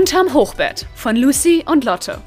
[0.00, 2.22] Unterm Hochbett von Lucy und Lotte.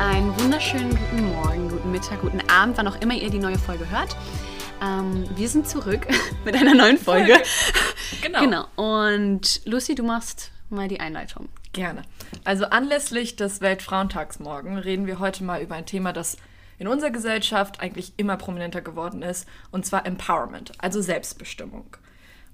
[0.00, 3.88] Einen wunderschönen guten Morgen, guten Mittag, guten Abend, wann auch immer ihr die neue Folge
[3.88, 4.16] hört.
[4.82, 6.08] Ähm, wir sind zurück
[6.44, 7.34] mit einer neuen Folge.
[8.22, 8.40] Genau.
[8.40, 8.64] Genau.
[8.74, 11.48] Und Lucy, du machst mal die Einleitung.
[11.72, 12.02] Gerne.
[12.42, 16.38] Also anlässlich des Weltfrauentags morgen reden wir heute mal über ein Thema, das
[16.78, 21.96] in unserer Gesellschaft eigentlich immer prominenter geworden ist, und zwar Empowerment, also Selbstbestimmung.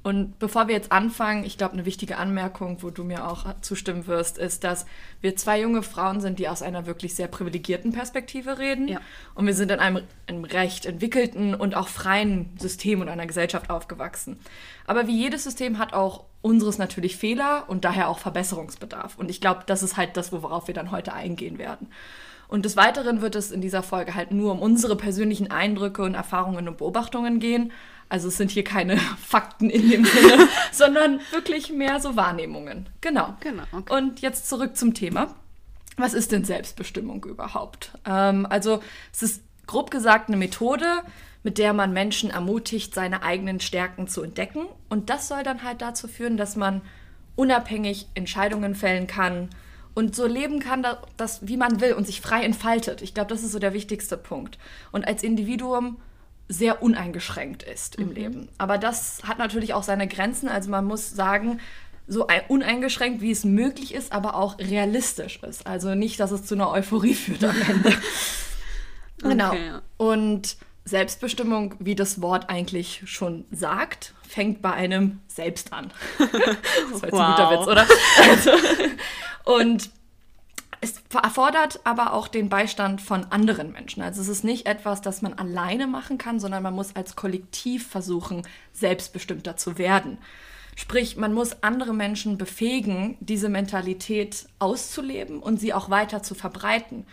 [0.04, 4.06] Und bevor wir jetzt anfangen, ich glaube, eine wichtige Anmerkung, wo du mir auch zustimmen
[4.06, 4.84] wirst, ist, dass
[5.22, 8.86] wir zwei junge Frauen sind, die aus einer wirklich sehr privilegierten Perspektive reden.
[8.86, 9.00] Ja.
[9.34, 13.70] Und wir sind in einem, einem recht entwickelten und auch freien System und einer Gesellschaft
[13.70, 14.38] aufgewachsen.
[14.86, 19.16] Aber wie jedes System hat auch unseres natürlich Fehler und daher auch Verbesserungsbedarf.
[19.16, 21.88] Und ich glaube, das ist halt das, worauf wir dann heute eingehen werden.
[22.48, 26.14] Und des Weiteren wird es in dieser Folge halt nur um unsere persönlichen Eindrücke und
[26.14, 27.72] Erfahrungen und Beobachtungen gehen.
[28.08, 32.88] Also es sind hier keine Fakten in dem Sinne, sondern wirklich mehr so Wahrnehmungen.
[33.00, 33.34] Genau.
[33.40, 33.94] Genau, okay.
[33.94, 35.34] Und jetzt zurück zum Thema.
[35.96, 37.92] Was ist denn Selbstbestimmung überhaupt?
[38.04, 38.80] Ähm, also
[39.12, 40.86] es ist grob gesagt eine Methode,
[41.42, 44.66] mit der man Menschen ermutigt, seine eigenen Stärken zu entdecken.
[44.88, 46.82] Und das soll dann halt dazu führen, dass man
[47.36, 49.50] unabhängig Entscheidungen fällen kann
[49.94, 50.84] und so leben kann,
[51.16, 53.00] dass, wie man will und sich frei entfaltet.
[53.02, 54.58] Ich glaube, das ist so der wichtigste Punkt.
[54.92, 55.98] Und als Individuum
[56.48, 58.48] sehr uneingeschränkt ist im Leben.
[58.58, 60.48] Aber das hat natürlich auch seine Grenzen.
[60.48, 61.60] Also man muss sagen,
[62.06, 65.66] so ein- uneingeschränkt, wie es möglich ist, aber auch realistisch ist.
[65.66, 67.92] Also nicht, dass es zu einer Euphorie führt am Ende.
[69.18, 69.48] genau.
[69.50, 69.82] Okay, ja.
[69.96, 75.92] Und Selbstbestimmung, wie das Wort eigentlich schon sagt, fängt bei einem selbst an.
[76.18, 76.50] das war
[76.92, 77.60] jetzt ein guter Wow.
[77.60, 77.86] Witz, oder?
[78.30, 78.50] Also,
[79.44, 79.90] und
[80.84, 84.02] es erfordert aber auch den Beistand von anderen Menschen.
[84.02, 87.86] Also es ist nicht etwas, das man alleine machen kann, sondern man muss als Kollektiv
[87.86, 88.42] versuchen,
[88.72, 90.18] selbstbestimmter zu werden.
[90.76, 97.06] Sprich, man muss andere Menschen befähigen, diese Mentalität auszuleben und sie auch weiter zu verbreiten.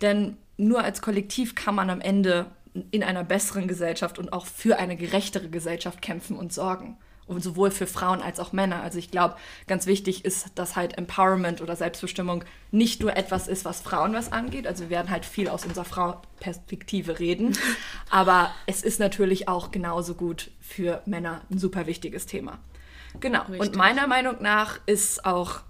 [0.00, 2.46] Denn nur als Kollektiv kann man am Ende
[2.90, 6.96] in einer besseren Gesellschaft und auch für eine gerechtere Gesellschaft kämpfen und sorgen.
[7.26, 8.82] Und sowohl für Frauen als auch Männer.
[8.82, 9.36] Also ich glaube,
[9.68, 14.32] ganz wichtig ist, dass halt Empowerment oder Selbstbestimmung nicht nur etwas ist, was Frauen was
[14.32, 14.66] angeht.
[14.66, 17.56] Also wir werden halt viel aus unserer Frau-Perspektive reden.
[18.10, 22.58] Aber es ist natürlich auch genauso gut für Männer ein super wichtiges Thema.
[23.20, 23.44] Genau.
[23.44, 23.76] Und Richtig.
[23.76, 25.60] meiner Meinung nach ist auch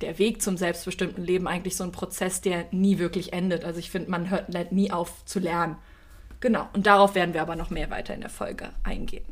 [0.00, 3.64] der Weg zum selbstbestimmten Leben eigentlich so ein Prozess, der nie wirklich endet.
[3.64, 5.76] Also ich finde, man hört nie auf zu lernen.
[6.46, 6.68] Genau.
[6.74, 9.24] Und darauf werden wir aber noch mehr weiter in der Folge eingehen.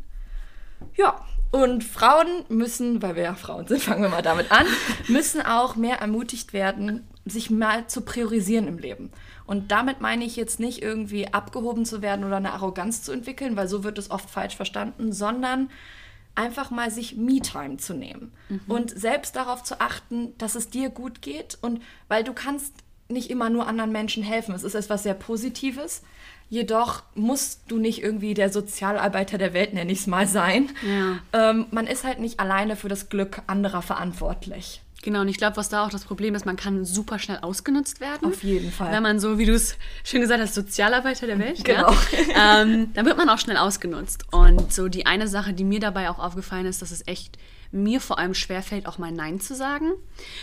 [0.96, 4.66] Ja, und Frauen müssen, weil wir ja Frauen sind, fangen wir mal damit an,
[5.06, 9.12] müssen auch mehr ermutigt werden, sich mal zu priorisieren im Leben.
[9.46, 13.54] Und damit meine ich jetzt nicht irgendwie abgehoben zu werden oder eine Arroganz zu entwickeln,
[13.54, 15.70] weil so wird es oft falsch verstanden, sondern
[16.34, 18.32] einfach mal sich Me-Time zu nehmen
[18.66, 22.74] und selbst darauf zu achten, dass es dir gut geht und weil du kannst
[23.08, 24.54] nicht immer nur anderen Menschen helfen.
[24.54, 26.02] Es ist etwas sehr Positives.
[26.48, 30.70] Jedoch musst du nicht irgendwie der Sozialarbeiter der Welt, nenne ich es mal, sein.
[30.82, 31.50] Ja.
[31.50, 34.82] Ähm, man ist halt nicht alleine für das Glück anderer verantwortlich.
[35.04, 38.00] Genau, und ich glaube, was da auch das Problem ist, man kann super schnell ausgenutzt
[38.00, 38.26] werden.
[38.26, 38.90] Auf jeden Fall.
[38.90, 41.62] Wenn man so, wie du es schön gesagt hast, Sozialarbeiter der Welt.
[41.62, 41.92] Genau.
[42.34, 44.24] Ja, ähm, dann wird man auch schnell ausgenutzt.
[44.32, 47.36] Und so die eine Sache, die mir dabei auch aufgefallen ist, dass es echt
[47.70, 49.92] mir vor allem schwerfällt, auch mal Nein zu sagen.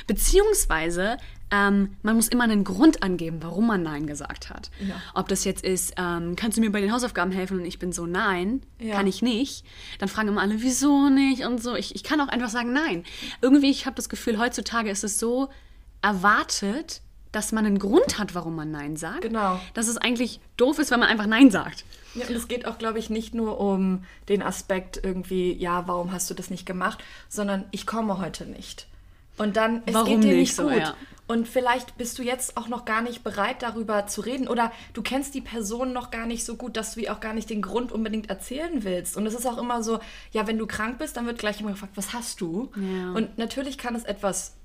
[0.06, 1.18] Beziehungsweise,
[1.51, 4.72] ähm, man muss immer einen Grund angeben, warum man Nein gesagt hat.
[4.79, 4.95] Ja.
[5.13, 7.59] Ob das jetzt ist, ähm, kannst du mir bei den Hausaufgaben helfen?
[7.59, 8.95] Und ich bin so, nein, Ja.
[8.95, 9.66] kann ich nicht.
[10.00, 11.75] Dann fragen immer alle, wieso nicht und so.
[11.75, 13.03] Ich, ich kann auch einfach sagen, nein.
[13.41, 15.50] Irgendwie, ich habe das Gefühl, heutzutage ist es so
[16.01, 17.01] erwartet,
[17.31, 19.22] dass man einen Grund hat, warum man Nein sagt.
[19.22, 19.59] Genau.
[19.73, 21.85] Dass es eigentlich doof ist, wenn man einfach Nein sagt.
[22.13, 26.12] Ja, und es geht auch, glaube ich, nicht nur um den Aspekt irgendwie, ja, warum
[26.12, 28.88] hast du das nicht gemacht, sondern ich komme heute nicht.
[29.38, 30.78] Und dann, es Warum geht dir nicht nicht so, gut.
[30.78, 30.94] ja.
[31.31, 34.50] Und vielleicht bist du jetzt auch noch gar nicht bereit, darüber zu reden.
[34.50, 37.33] Oder du kennst die Person noch gar nicht so gut, dass du ihr auch gar
[37.33, 39.16] nicht den Grund unbedingt erzählen willst.
[39.16, 40.00] Und es ist auch immer so,
[40.33, 42.69] ja, wenn du krank bist, dann wird gleich immer gefragt, was hast du?
[42.75, 43.13] Ja.
[43.13, 44.57] Und natürlich kann es etwas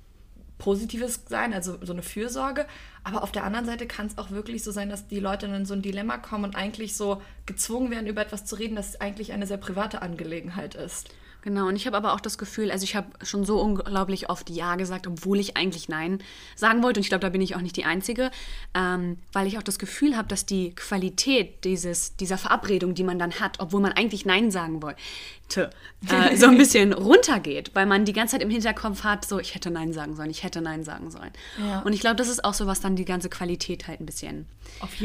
[0.57, 2.65] Positives sein, also so eine Fürsorge.
[3.05, 5.65] Aber auf der anderen Seite kann es auch wirklich so sein, dass die Leute in
[5.65, 9.31] so ein Dilemma kommen und eigentlich so gezwungen werden, über etwas zu reden, das eigentlich
[9.31, 11.11] eine sehr private Angelegenheit ist.
[11.47, 14.49] Genau, und ich habe aber auch das Gefühl, also ich habe schon so unglaublich oft
[14.49, 16.19] Ja gesagt, obwohl ich eigentlich Nein
[16.57, 16.99] sagen wollte.
[16.99, 18.31] Und ich glaube, da bin ich auch nicht die Einzige,
[18.73, 23.17] ähm, weil ich auch das Gefühl habe, dass die Qualität dieses, dieser Verabredung, die man
[23.17, 24.99] dann hat, obwohl man eigentlich Nein sagen wollte,
[26.35, 29.71] so ein bisschen runtergeht, weil man die ganze Zeit im Hinterkopf hat, so ich hätte
[29.71, 31.31] Nein sagen sollen, ich hätte Nein sagen sollen.
[31.57, 31.79] Ja.
[31.81, 34.47] Und ich glaube, das ist auch so, was dann die ganze Qualität halt ein bisschen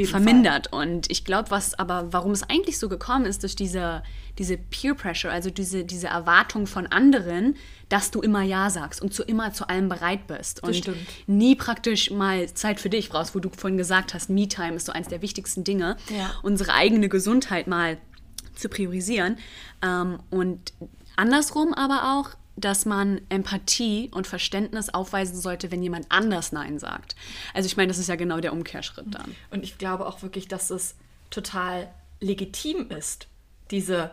[0.05, 0.73] vermindert.
[0.73, 4.03] Und ich glaube, was aber, warum es eigentlich so gekommen ist, durch diese,
[4.39, 7.57] diese Peer Pressure, also diese, diese Erwartung von anderen,
[7.89, 10.63] dass du immer Ja sagst und zu immer zu allem bereit bist.
[10.63, 10.91] Und
[11.27, 14.93] nie praktisch mal Zeit für dich brauchst, wo du vorhin gesagt hast, Me-Time ist so
[14.93, 15.97] eins der wichtigsten Dinge.
[16.09, 16.33] Ja.
[16.43, 17.99] Unsere eigene Gesundheit mal
[18.55, 19.39] zu priorisieren.
[19.83, 20.73] Ähm, und
[21.17, 27.17] andersrum aber auch, dass man Empathie und Verständnis aufweisen sollte, wenn jemand anders Nein sagt.
[27.55, 29.35] Also ich meine, das ist ja genau der Umkehrschritt dann.
[29.51, 30.95] Und ich glaube auch wirklich, dass es
[31.31, 31.89] total
[32.21, 33.27] legitim ist,
[33.71, 34.11] diese,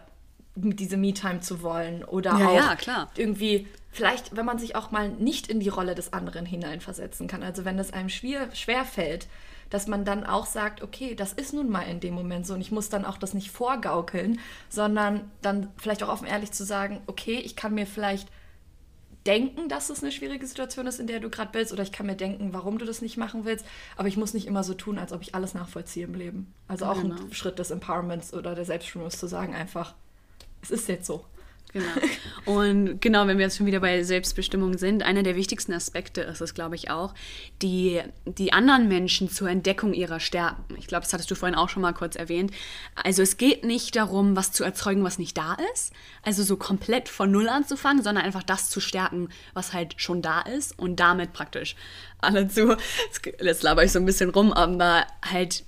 [0.56, 2.04] diese Me-Time zu wollen.
[2.04, 3.12] Oder Ja, auch ja, klar.
[3.16, 7.44] irgendwie, vielleicht, wenn man sich auch mal nicht in die Rolle des anderen hineinversetzen kann.
[7.44, 9.28] Also wenn es einem schwer, schwer fällt,
[9.70, 12.62] dass man dann auch sagt, okay, das ist nun mal in dem Moment so und
[12.62, 17.02] ich muss dann auch das nicht vorgaukeln, sondern dann vielleicht auch offen ehrlich zu sagen,
[17.08, 18.30] okay, ich kann mir vielleicht
[19.28, 22.06] denken, dass es eine schwierige Situation ist, in der du gerade bist, oder ich kann
[22.06, 23.66] mir denken, warum du das nicht machen willst,
[23.96, 26.54] aber ich muss nicht immer so tun, als ob ich alles nachvollziehe im Leben.
[26.68, 27.16] Also auch Genau.
[27.16, 29.94] ein Schritt des Empowerments oder der Selbstbestimmung ist zu sagen einfach,
[30.62, 31.26] es ist jetzt so.
[31.72, 31.86] Genau.
[32.46, 36.42] Und genau, wenn wir jetzt schon wieder bei Selbstbestimmung sind, einer der wichtigsten Aspekte ist
[36.42, 37.14] es, glaube ich, auch,
[37.62, 40.76] die, die anderen Menschen zur Entdeckung ihrer Stärken.
[40.78, 42.52] Ich glaube, das hattest du vorhin auch schon mal kurz erwähnt.
[42.96, 45.94] Also es geht nicht darum, was zu erzeugen, was nicht da ist.
[46.24, 50.42] Also so komplett von Null anzufangen, sondern einfach das zu stärken, was halt schon da
[50.42, 51.76] ist und damit praktisch
[52.20, 52.76] alle zu,
[53.42, 55.64] jetzt laber ich so ein bisschen rum, aber halt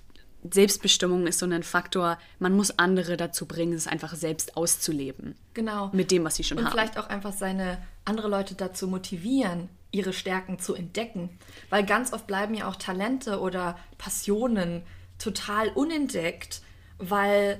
[0.49, 5.35] Selbstbestimmung ist so ein Faktor, man muss andere dazu bringen, es einfach selbst auszuleben.
[5.53, 5.89] Genau.
[5.93, 6.71] Mit dem, was sie schon Und haben.
[6.71, 11.29] vielleicht auch einfach seine andere Leute dazu motivieren, ihre Stärken zu entdecken.
[11.69, 14.83] Weil ganz oft bleiben ja auch Talente oder Passionen
[15.19, 16.61] total unentdeckt,
[16.97, 17.59] weil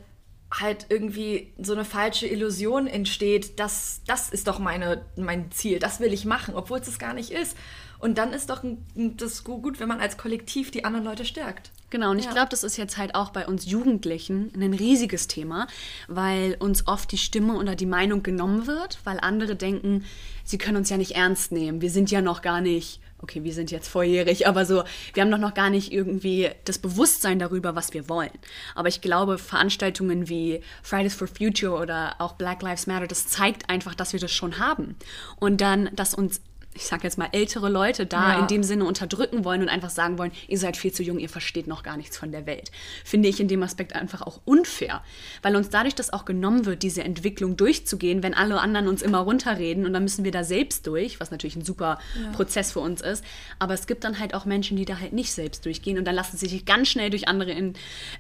[0.52, 6.00] halt irgendwie so eine falsche Illusion entsteht, dass das ist doch meine, mein Ziel, das
[6.00, 7.56] will ich machen, obwohl es es gar nicht ist.
[8.00, 8.86] Und dann ist doch ein,
[9.18, 11.72] das gut, wenn man als Kollektiv die anderen Leute stärkt.
[11.92, 12.32] Genau, und ich Ja.
[12.32, 15.68] glaube, das ist jetzt halt auch bei uns Jugendlichen ein riesiges Thema,
[16.08, 20.06] weil uns oft die Stimme oder die Meinung genommen wird, weil andere denken,
[20.44, 21.82] sie können uns ja nicht ernst nehmen.
[21.82, 24.84] Wir sind ja noch gar nicht, okay, wir sind jetzt volljährig, aber so,
[25.14, 28.32] wir haben doch noch gar nicht irgendwie das Bewusstsein darüber, was wir wollen.
[28.74, 33.70] Aber ich glaube, Veranstaltungen wie Fridays for Future oder auch Black Lives Matter, das zeigt
[33.70, 34.96] einfach, dass wir das schon haben.
[35.42, 36.40] Und dann, dass uns
[36.74, 38.40] ich sag jetzt mal, ältere Leute da Ja.
[38.40, 41.28] in dem Sinne unterdrücken wollen und einfach sagen wollen, ihr seid viel zu jung, ihr
[41.30, 42.72] versteht noch gar nichts von der Welt.
[43.04, 45.04] Finde ich in dem Aspekt einfach auch unfair,
[45.42, 49.20] weil uns dadurch das auch genommen wird, diese Entwicklung durchzugehen, wenn alle anderen uns immer
[49.20, 52.00] runterreden und dann müssen wir da selbst durch, was natürlich ein super
[52.34, 53.24] Prozess für uns ist.
[53.60, 56.16] Aber es gibt dann halt auch Menschen, die da halt nicht selbst durchgehen und dann
[56.16, 57.74] lassen sie sich ganz schnell durch andere in,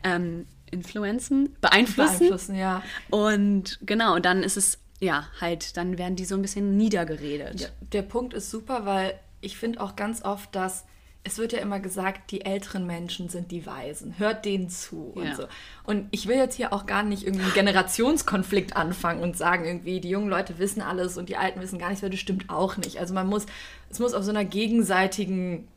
[0.03, 2.17] ähm, Influenzen beeinflussen.
[2.19, 2.81] Beeinflussen, ja.
[3.09, 7.59] Und genau, dann ist es, ja, halt, dann werden die so ein bisschen niedergeredet.
[7.59, 10.85] Ja, der Punkt ist super, weil ich finde auch ganz oft, dass
[11.23, 14.17] es wird ja immer gesagt, die älteren Menschen sind die Weisen.
[14.17, 15.21] Hört denen zu Ja.
[15.21, 15.43] und so.
[15.83, 19.99] Und ich will jetzt hier auch gar nicht irgendwie einen Generationskonflikt anfangen und sagen irgendwie,
[20.01, 22.77] die jungen Leute wissen alles und die Alten wissen gar nichts, weil das stimmt auch
[22.77, 22.97] nicht.
[22.99, 23.45] Also man muss,
[23.89, 25.67] es muss auf so einer gegenseitigen,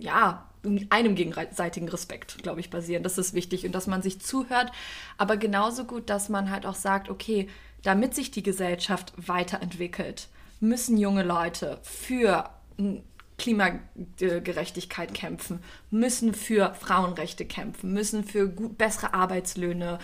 [0.00, 0.46] ja,
[0.90, 3.02] einem gegenseitigen Respekt, glaube ich, basieren.
[3.02, 4.70] Das ist wichtig und dass man sich zuhört,
[5.18, 7.48] aber genauso gut, dass man halt auch sagt, okay,
[7.82, 10.28] damit sich die Gesellschaft weiterentwickelt,
[10.60, 12.50] müssen junge Leute für
[13.38, 19.98] Klimagerechtigkeit kämpfen, müssen für Frauenrechte kämpfen, müssen für gut, bessere Arbeitslöhne,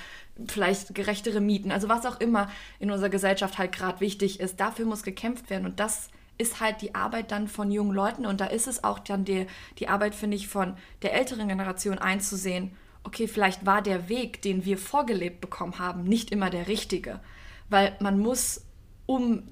[0.49, 4.87] vielleicht gerechtere Mieten, also was auch immer in unserer Gesellschaft halt gerade wichtig ist, dafür
[4.87, 8.47] muss gekämpft werden und das ist halt die Arbeit dann von jungen Leuten und da
[8.47, 9.47] ist es auch dann die,
[9.79, 12.73] die Arbeit, finde ich, von der älteren Generation einzusehen,
[13.05, 17.21] okay, vielleicht war der Weg, den wir vorgelebt bekommen haben, nicht immer der richtige,
[17.69, 18.65] weil man muss,
[19.07, 19.43] um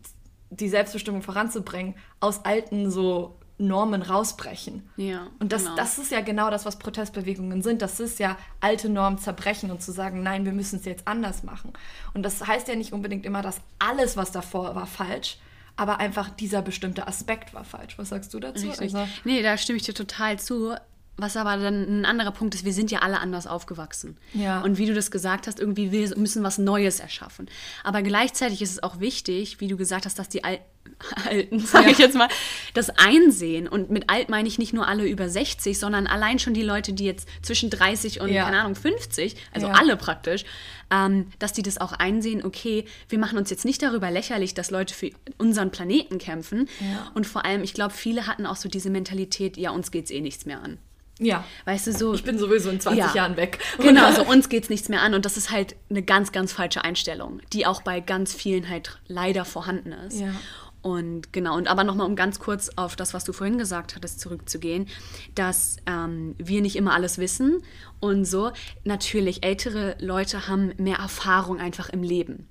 [0.50, 4.88] die Selbstbestimmung voranzubringen, aus alten so Normen rausbrechen.
[4.96, 5.76] Ja, Und das, genau.
[5.76, 7.80] das ist ja genau das, was Protestbewegungen sind.
[7.80, 11.42] Das ist ja alte Normen zerbrechen und zu sagen, nein, wir müssen es jetzt anders
[11.42, 11.72] machen.
[12.12, 15.38] Und das heißt ja nicht unbedingt immer, dass alles, was davor war, falsch,
[15.76, 17.98] aber einfach dieser bestimmte Aspekt war falsch.
[17.98, 18.68] Was sagst du dazu?
[18.68, 18.94] Richtig.
[18.94, 20.74] Also, nee, da stimme ich dir total zu.
[21.18, 24.18] Was aber dann ein anderer Punkt ist, wir sind ja alle anders aufgewachsen.
[24.34, 24.60] Ja.
[24.60, 27.48] Und wie du das gesagt hast, irgendwie wir müssen was Neues erschaffen.
[27.84, 30.58] Aber gleichzeitig ist es auch wichtig, wie du gesagt hast, dass die Al
[31.28, 32.28] Alten, sage ich jetzt mal,
[32.74, 33.66] das einsehen.
[33.66, 36.92] Und mit alt meine ich nicht nur alle über 60, sondern allein schon die Leute,
[36.92, 38.44] die jetzt zwischen 30 und, Ja.
[38.44, 39.72] keine Ahnung, 50, also Ja.
[39.74, 40.44] alle praktisch,
[40.90, 44.70] ähm, dass die das auch einsehen, okay, wir machen uns jetzt nicht darüber lächerlich, dass
[44.70, 46.68] Leute für unseren Planeten kämpfen.
[46.80, 47.10] Ja.
[47.14, 50.20] Und vor allem, ich glaube, viele hatten auch so diese Mentalität, ja, uns geht's eh
[50.20, 50.78] nichts mehr an.
[51.18, 51.44] Ja.
[51.64, 52.14] Weißt du, so.
[52.14, 53.14] Ich bin sowieso in 20 Ja.
[53.14, 53.58] Jahren weg.
[53.78, 56.84] Genau, so uns geht's nichts mehr an und das ist halt eine ganz, ganz falsche
[56.84, 60.20] Einstellung, die auch bei ganz vielen halt leider vorhanden ist.
[60.20, 60.34] Ja.
[60.82, 64.20] Und genau, und aber nochmal, um ganz kurz auf das, was du vorhin gesagt hattest,
[64.20, 64.86] zurückzugehen,
[65.34, 67.60] dass ähm, wir nicht immer alles wissen
[67.98, 68.52] und so.
[68.84, 72.46] Natürlich, ältere Leute haben mehr Erfahrung einfach im Leben.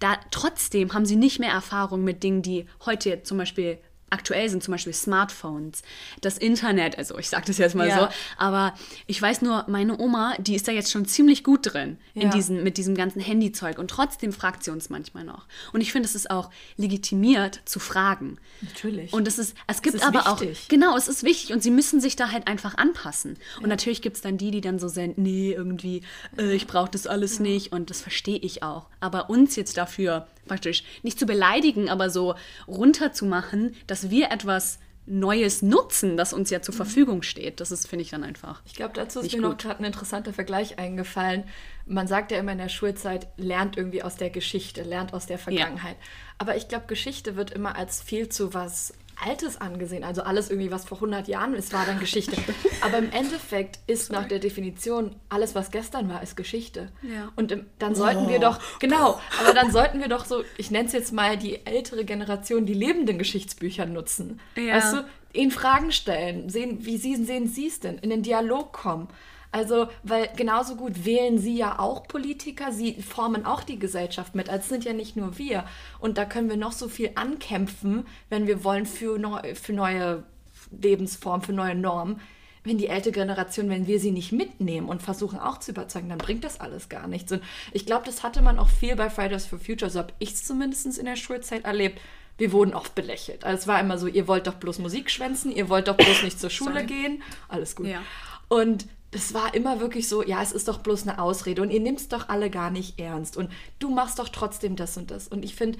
[0.00, 3.78] Da, trotzdem haben sie nicht mehr Erfahrung mit Dingen, die heute zum Beispiel
[4.10, 5.82] aktuell sind, zum Beispiel Smartphones,
[6.20, 8.08] das Internet, also ich sage das jetzt mal Ja.
[8.08, 8.74] so, aber
[9.06, 12.28] ich weiß nur, meine Oma, die ist da jetzt schon ziemlich gut drin in Ja.
[12.30, 15.46] diesen, mit diesem ganzen Handyzeug und trotzdem fragt sie uns manchmal noch.
[15.72, 18.38] Und ich finde, es ist auch legitimiert zu fragen.
[18.62, 19.12] Natürlich.
[19.12, 20.58] Und es ist, es gibt ist aber wichtig.
[20.64, 23.36] auch, genau, es ist wichtig und sie müssen sich da halt einfach anpassen.
[23.62, 26.02] Und natürlich gibt es dann die, die dann so sind, nee, irgendwie,
[26.38, 28.86] äh, ich brauche das alles nicht und das verstehe ich auch.
[29.00, 32.34] Aber uns jetzt dafür praktisch nicht zu beleidigen, aber so
[32.66, 34.78] runterzumachen, dass wir etwas
[35.08, 38.60] Neues nutzen, das uns ja zur Verfügung steht, das ist, finde ich dann einfach.
[38.66, 39.62] Ich glaube, dazu ist mir noch gut.
[39.62, 41.44] gerade ein interessanter Vergleich eingefallen.
[41.86, 45.38] Man sagt ja immer in der Schulzeit, lernt irgendwie aus der Geschichte, lernt aus der
[45.38, 45.96] Vergangenheit.
[46.36, 48.92] Aber ich glaube, Geschichte wird immer als viel zu was
[49.24, 50.04] Altes angesehen.
[50.04, 52.36] Also alles irgendwie, was vor 100 Jahren ist, war dann Geschichte.
[52.80, 56.90] Aber im Endeffekt ist nach der Definition, alles, was gestern war, ist Geschichte.
[57.02, 57.32] Ja.
[57.36, 60.86] Und im, dann sollten wir doch, genau, aber dann sollten wir doch so, ich nenne
[60.86, 64.40] es jetzt mal die ältere Generation, die lebenden Geschichtsbücher nutzen.
[64.56, 64.76] Ja.
[64.76, 68.72] Weißt du, ihnen Fragen stellen, sehen, wie sie sehen sie es denn, in den Dialog
[68.72, 69.08] kommen.
[69.50, 74.50] Also, weil genauso gut wählen sie ja auch Politiker, sie formen auch die Gesellschaft mit.
[74.50, 75.64] Also es sind ja nicht nur wir.
[76.00, 80.24] Und da können wir noch so viel ankämpfen, wenn wir wollen für, neu, für neue
[80.70, 82.20] Lebensformen, für neue Normen.
[82.64, 86.18] Wenn die ältere Generation, wenn wir sie nicht mitnehmen und versuchen auch zu überzeugen, dann
[86.18, 87.32] bringt das alles gar nichts.
[87.32, 90.34] Und ich glaube, das hatte man auch viel bei Fridays for Future, so habe ich
[90.34, 91.98] es zumindest in der Schulzeit erlebt.
[92.36, 93.44] Wir wurden oft belächelt.
[93.44, 96.22] Also es war immer so, ihr wollt doch bloß Musik schwänzen, ihr wollt doch bloß
[96.24, 96.86] nicht zur Schule Sorry.
[96.86, 97.22] gehen.
[97.48, 97.86] Alles gut.
[97.86, 98.02] Ja.
[98.48, 101.80] Und es war immer wirklich so, ja, es ist doch bloß eine Ausrede und ihr
[101.80, 105.28] nehmt es doch alle gar nicht ernst und du machst doch trotzdem das und das.
[105.28, 105.78] Und ich finde,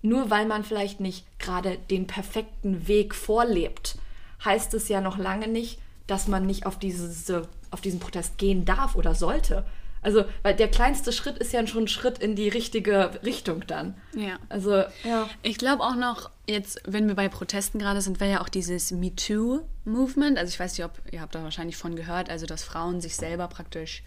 [0.00, 3.98] nur weil man vielleicht nicht gerade den perfekten Weg vorlebt,
[4.44, 8.64] heißt es ja noch lange nicht, dass man nicht auf, diese, auf diesen Protest gehen
[8.64, 9.64] darf oder sollte.
[10.02, 13.94] Also, weil der kleinste Schritt ist ja schon ein Schritt in die richtige Richtung dann.
[14.14, 14.38] Ja.
[14.48, 15.28] Also, ja.
[15.42, 18.90] Ich glaube auch noch, jetzt, wenn wir bei Protesten gerade sind, wäre ja auch dieses
[18.92, 20.38] MeToo-Movement.
[20.38, 23.16] Also ich weiß nicht, ob ihr habt da wahrscheinlich von gehört, also dass Frauen sich
[23.16, 24.02] selber praktisch,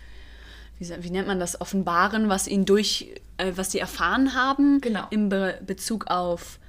[0.79, 4.81] wie, nennt man das, offenbaren, was ihnen durch, äh, was sie erfahren haben.
[4.81, 5.07] Genau.
[5.11, 6.59] Im Be Bezug auf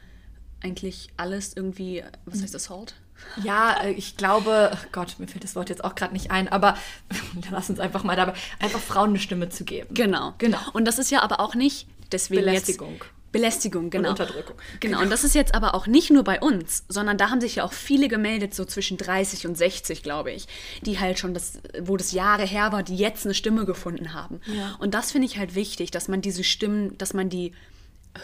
[0.63, 2.95] eigentlich alles irgendwie, was heißt Assault?
[3.43, 6.49] Ja, äh, ich glaube, ach Gott, mir fällt das Wort jetzt auch gerade nicht ein,
[6.49, 6.77] aber
[7.51, 9.95] lass uns einfach mal dabei, einfach Frauen eine Stimme zu geben.
[9.95, 10.35] Genau.
[10.39, 10.61] Genau.
[10.73, 12.93] Und das ist ja aber auch nicht deswegen Belästigung.
[12.93, 14.11] Jetzt, Belästigung, genau.
[14.11, 14.57] Unterdrückung.
[14.81, 15.01] Genau.
[15.01, 17.65] Und das ist jetzt aber auch nicht nur bei uns, sondern da haben sich ja
[17.65, 20.47] auch viele gemeldet, so zwischen 30 und 60, glaube ich,
[20.83, 24.43] die halt schon das, wo das Jahre her war, die jetzt eine Stimme gefunden haben.
[24.47, 24.77] Ja.
[24.79, 27.53] Und das finde ich halt wichtig, dass man diese Stimmen, dass man die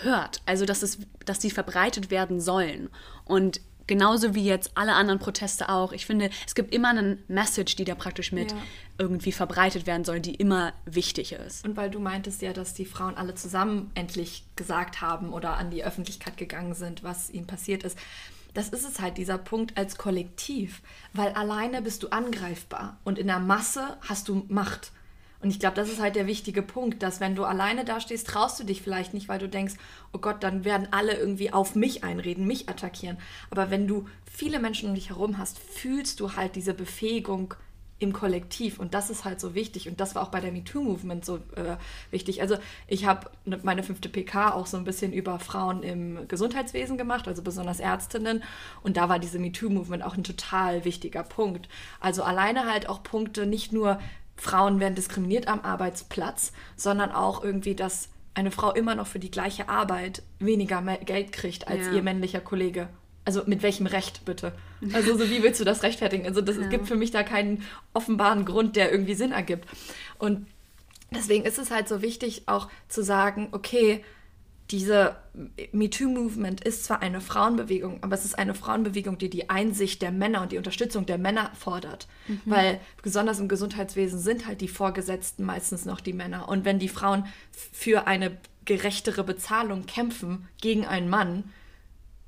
[0.02, 0.42] hört.
[0.44, 2.90] Also, dass, es, dass die verbreitet werden sollen.
[3.24, 5.92] Und genauso wie jetzt alle anderen Proteste auch.
[5.92, 8.58] Ich finde, es gibt immer einen Message, die da praktisch mit Ja.
[8.98, 11.64] irgendwie verbreitet werden soll, die immer wichtig ist.
[11.64, 15.70] Und weil du meintest ja, dass die Frauen alle zusammen endlich gesagt haben oder an
[15.70, 17.98] die Öffentlichkeit gegangen sind, was ihnen passiert ist.
[18.54, 20.82] Das ist es halt, dieser Punkt als Kollektiv.
[21.12, 24.92] Weil alleine bist du angreifbar und in der Masse hast du Macht.
[25.40, 28.26] Und ich glaube, das ist halt der wichtige Punkt, dass wenn du alleine da stehst,
[28.26, 29.74] traust du dich vielleicht nicht, weil du denkst,
[30.12, 33.18] oh Gott, dann werden alle irgendwie auf mich einreden, mich attackieren.
[33.50, 37.54] Aber wenn du viele Menschen um dich herum hast, fühlst du halt diese Befähigung
[38.00, 38.78] im Kollektiv.
[38.78, 39.88] Und das ist halt so wichtig.
[39.88, 41.76] Und das war auch bei der MeToo-Movement so äh,
[42.10, 42.40] wichtig.
[42.40, 46.96] Also ich habe ne- meine fünfte PK auch so ein bisschen über Frauen im Gesundheitswesen
[46.96, 48.44] gemacht, also besonders Ärztinnen.
[48.82, 51.68] Und da war diese MeToo-Movement auch ein total wichtiger Punkt.
[51.98, 53.98] Also alleine halt auch Punkte, nicht nur
[54.38, 59.30] Frauen werden diskriminiert am Arbeitsplatz, sondern auch irgendwie, dass eine Frau immer noch für die
[59.30, 61.92] gleiche Arbeit weniger Geld kriegt als Ja.
[61.94, 62.88] ihr männlicher Kollege.
[63.24, 64.52] Also mit welchem Recht bitte?
[64.94, 66.24] Also so wie willst du das rechtfertigen?
[66.24, 69.68] Also das, es gibt für mich da keinen offenbaren Grund, der irgendwie Sinn ergibt.
[70.18, 70.46] Und
[71.10, 74.02] deswegen ist es halt so wichtig auch zu sagen, okay,
[74.70, 75.16] diese
[75.72, 80.42] MeToo-Movement ist zwar eine Frauenbewegung, aber es ist eine Frauenbewegung, die die Einsicht der Männer
[80.42, 82.06] und die Unterstützung der Männer fordert.
[82.44, 86.48] Weil besonders im Gesundheitswesen sind halt die Vorgesetzten meistens noch die Männer.
[86.48, 87.26] Und wenn die Frauen
[87.72, 91.44] für eine gerechtere Bezahlung kämpfen gegen einen Mann,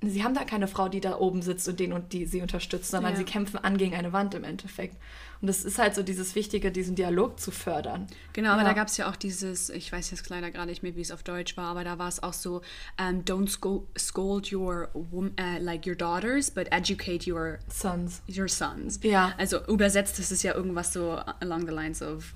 [0.02, 2.90] sie haben da keine Frau, die da oben sitzt und den und die sie unterstützt,
[2.90, 3.18] sondern Ja.
[3.18, 4.96] sie kämpfen an gegen eine Wand im Endeffekt.
[5.42, 8.06] Und es ist halt so dieses Wichtige, diesen Dialog zu fördern.
[8.32, 8.68] Genau, aber Ja.
[8.68, 11.10] da gab es ja auch dieses, ich weiß jetzt leider gerade nicht mehr, wie es
[11.10, 12.60] auf Deutsch war, aber da war es auch so,
[12.98, 14.88] ähm, don't sco scold your,
[15.36, 18.22] äh, like your daughters, but educate your Sons.
[18.28, 19.00] your sons.
[19.02, 19.34] Ja.
[19.38, 22.34] Also übersetzt ist es ja irgendwas so along the lines of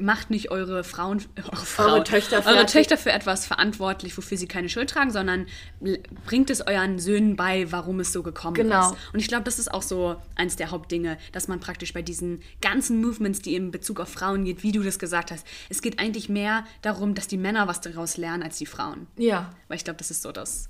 [0.00, 2.66] macht nicht eure Frauen, eure, Frauen, Töchter eure.
[2.66, 5.46] Töchter für etwas verantwortlich, wofür sie keine Schuld tragen, sondern
[6.26, 8.92] bringt es euren Söhnen bei, warum es so gekommen Genau.
[8.92, 8.96] ist.
[9.12, 12.40] Und ich glaube, das ist auch so eins der Hauptdinge, dass man praktisch bei diesen
[12.60, 15.98] ganzen Movements, die in Bezug auf Frauen geht, wie du das gesagt hast, es geht
[15.98, 19.08] eigentlich mehr darum, dass die Männer was daraus lernen als die Frauen.
[19.16, 19.52] Ja.
[19.68, 20.68] Weil ich glaube, das ist so das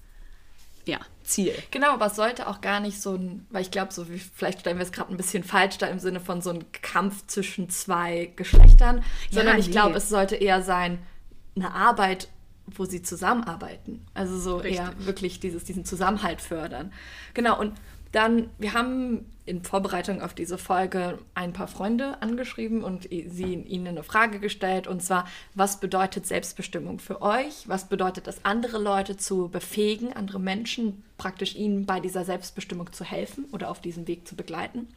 [0.91, 1.55] ja, Ziel.
[1.71, 4.61] Genau, aber es sollte auch gar nicht so ein, weil ich glaube, so wie, vielleicht
[4.61, 7.71] stellen wir es gerade ein bisschen falsch da im Sinne von so einem Kampf zwischen
[7.71, 9.73] zwei Geschlechtern, sondern ich nee.
[9.73, 10.99] glaube, es sollte eher sein,
[11.55, 12.29] eine Arbeit,
[12.67, 14.05] wo sie zusammenarbeiten.
[14.15, 15.07] Also so eher Richtig.
[15.07, 16.93] wirklich dieses, diesen Zusammenhalt fördern.
[17.35, 17.75] Genau, und
[18.13, 23.89] dann, wir haben in Vorbereitung auf diese Folge ein paar Freunde angeschrieben und sie ihnen
[23.89, 27.69] eine Frage gestellt und zwar, was bedeutet Selbstbestimmung für euch?
[27.69, 33.05] Was bedeutet es, andere Leute zu befähigen, andere Menschen praktisch ihnen bei dieser Selbstbestimmung zu
[33.05, 34.89] helfen oder auf diesem Weg zu begleiten?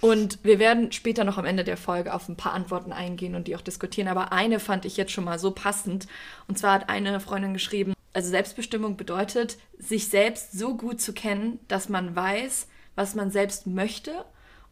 [0.00, 3.48] Und wir werden später noch am Ende der Folge auf ein paar Antworten eingehen und
[3.48, 4.08] die auch diskutieren.
[4.08, 6.06] Aber eine fand ich jetzt schon mal so passend.
[6.46, 11.60] Und zwar hat eine Freundin geschrieben, also Selbstbestimmung bedeutet, sich selbst so gut zu kennen,
[11.68, 14.24] dass man weiß, was man selbst möchte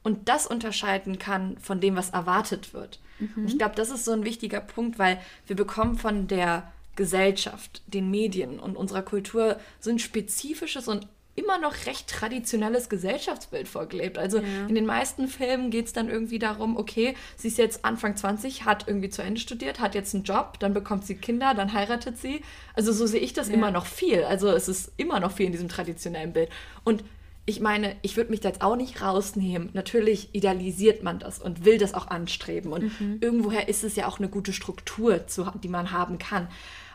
[0.03, 2.99] und das unterscheiden kann von dem, was erwartet wird.
[3.37, 7.83] Und ich glaube, das ist so ein wichtiger Punkt, weil wir bekommen von der Gesellschaft,
[7.87, 14.19] den Medien und unserer Kultur so ein spezifisches und immer noch recht traditionelles Gesellschaftsbild vorgelebt.
[14.19, 18.17] Also in den meisten Filmen geht es dann irgendwie darum, okay, sie ist jetzt Anfang
[18.17, 21.73] 20, hat irgendwie zu Ende studiert, hat jetzt einen Job, dann bekommt sie Kinder, dann
[21.73, 22.43] heiratet sie.
[22.75, 24.25] Also so sehe ich das immer noch viel.
[24.25, 26.51] Also es ist immer noch viel in diesem traditionellen Bild.
[26.85, 27.05] Und
[27.49, 29.71] ich meine, ich würde mich da jetzt auch nicht rausnehmen.
[29.73, 32.73] Natürlich idealisiert man das und will das auch anstreben.
[32.73, 32.91] Und
[33.21, 36.49] irgendwoher ist es ja auch eine gute Struktur, zu, die man haben kann.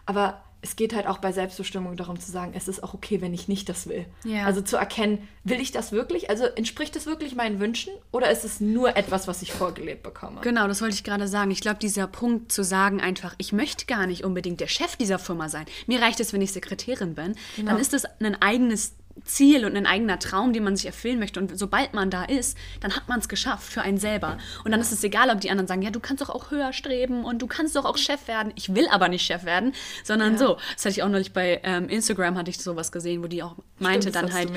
[0.05, 3.33] Aber es geht halt auch bei Selbstbestimmung darum zu sagen, es ist auch okay, wenn
[3.33, 4.05] ich nicht das will.
[4.23, 4.45] Ja.
[4.45, 6.29] Also zu erkennen, will ich das wirklich?
[6.29, 10.41] Also entspricht es wirklich meinen Wünschen oder ist es nur etwas, was ich vorgelebt bekomme?
[10.41, 11.49] Genau, das wollte ich gerade sagen.
[11.49, 15.17] Ich glaube, dieser Punkt zu sagen einfach, ich möchte gar nicht unbedingt der Chef dieser
[15.17, 15.65] Firma sein.
[15.87, 17.35] Mir reicht es, wenn ich Sekretärin bin.
[17.65, 21.39] Dann ist das ein eigenes Ziel und ein eigener Traum, den man sich erfüllen möchte.
[21.39, 24.37] Und sobald man da ist, dann hat man es geschafft für einen selber.
[24.63, 26.73] Und dann ist es egal, ob die anderen sagen, ja, du kannst doch auch höher
[26.73, 28.53] streben und du kannst doch auch Chef werden.
[28.55, 30.57] Ich will aber nicht Chef werden, sondern so.
[30.73, 33.55] Das hatte ich auch neulich bei ähm, Instagram, hatte ich sowas gesehen, wo die auch
[33.79, 34.51] meinte das dann halt,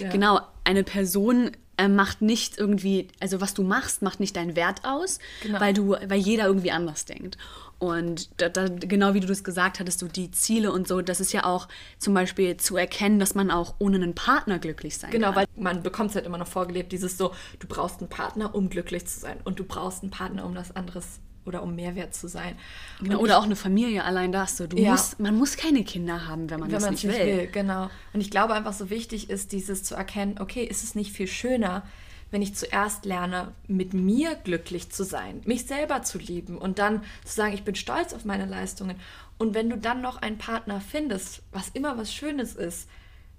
[0.00, 0.08] ja.
[0.08, 4.80] genau, eine Person äh, macht nicht irgendwie, also was du machst, macht nicht deinen Wert
[4.84, 5.60] aus, Genau.
[5.60, 7.38] weil du, weil jeder irgendwie anders denkt.
[7.80, 11.20] Und da, da, genau wie du das gesagt hattest, so die Ziele und so, das
[11.20, 15.12] ist ja auch zum Beispiel zu erkennen, dass man auch ohne einen Partner glücklich sein
[15.12, 15.36] Genau, kann.
[15.36, 18.68] weil man bekommt es halt immer noch vorgelebt, dieses so, du brauchst einen Partner, um
[18.68, 19.38] glücklich zu sein.
[19.44, 22.56] Und du brauchst einen Partner, um das anderes oder um Mehrwert zu sein.
[23.00, 24.56] Genau, oder auch eine Familie, allein das.
[24.56, 24.66] So.
[24.68, 24.92] Du Ja.
[24.92, 27.10] musst, man muss keine Kinder haben, wenn man wenn das nicht will.
[27.10, 27.46] nicht will.
[27.48, 27.90] Genau.
[28.12, 31.26] Und ich glaube einfach so wichtig ist, dieses zu erkennen, okay, ist es nicht viel
[31.26, 31.82] schöner,
[32.30, 37.02] wenn ich zuerst lerne, mit mir glücklich zu sein, mich selber zu lieben und dann
[37.24, 38.96] zu sagen, ich bin stolz auf meine Leistungen.
[39.38, 42.88] Und wenn du dann noch einen Partner findest, was immer was Schönes ist,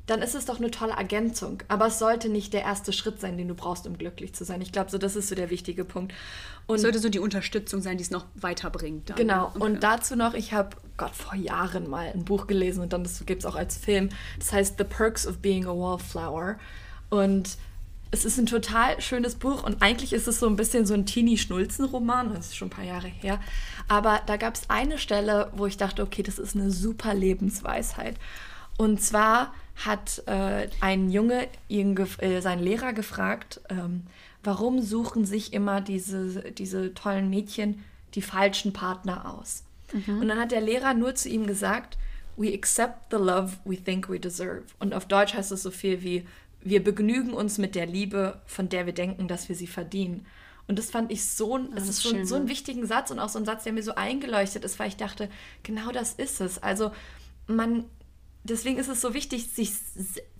[0.10, 1.62] dann ist es doch eine tolle Ergänzung.
[1.68, 4.62] Aber es sollte nicht der erste Schritt sein, den du brauchst, um glücklich zu sein.
[4.62, 6.14] Ich glaube, so das ist so der wichtige Punkt.
[6.68, 9.10] Und Es sollte so die Unterstützung sein, die es noch weiterbringt.
[9.10, 9.18] Dann.
[9.18, 9.60] Genau, Okay.
[9.64, 13.44] und dazu noch, ich habe Gott vor Jahren mal ein Buch gelesen und dann gibt
[13.44, 14.10] es auch als Film.
[14.38, 16.58] Das heißt The Perks of Being a Wallflower.
[17.10, 17.58] Und
[18.12, 21.06] es ist ein total schönes Buch und eigentlich ist es so ein bisschen so ein
[21.06, 23.40] Teenie-Schnulzen-Roman, das ist schon ein paar Jahre her.
[23.88, 28.16] Aber da gab es eine Stelle, wo ich dachte, okay, das ist eine super Lebensweisheit.
[28.78, 29.54] Und zwar
[29.86, 34.04] hat äh, ein Junge ihn äh, seinen Lehrer gefragt, ähm,
[34.44, 37.84] warum suchen sich immer diese, diese tollen Mädchen
[38.16, 39.64] die falschen Partner aus?
[40.08, 41.98] Und dann hat der Lehrer nur zu ihm gesagt,
[42.38, 44.64] we accept the love we think we deserve.
[44.80, 46.28] Und auf Deutsch heißt es so viel wie,
[46.62, 50.26] wir begnügen uns mit der Liebe, von der wir denken, dass wir sie verdienen.
[50.68, 52.50] Und das fand ich so, ein- das ist ist so, einen ne?
[52.52, 55.28] wichtigen Satz und auch so ein Satz, der mir so eingeleuchtet ist, weil ich dachte,
[55.64, 56.62] genau das ist es.
[56.62, 56.92] Also
[57.48, 57.86] man,
[58.44, 59.72] deswegen ist es so wichtig, sich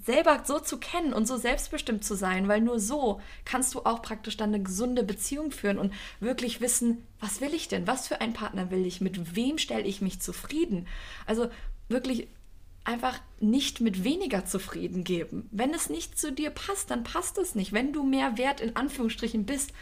[0.04, 4.02] selber so zu kennen und so selbstbestimmt zu sein, weil nur so kannst du auch
[4.02, 7.88] praktisch dann eine gesunde Beziehung führen und wirklich wissen, was will ich denn?
[7.88, 9.02] Was für einen Partner will ich?
[9.02, 10.88] Mit wem stelle ich mich zufrieden?
[11.26, 11.50] Also
[11.90, 12.28] wirklich
[12.86, 15.48] einfach nicht mit weniger zufrieden geben.
[15.52, 17.74] Wenn es nicht zu dir passt, dann passt es nicht.
[17.74, 19.74] Wenn du mehr wert in Anführungsstrichen bist,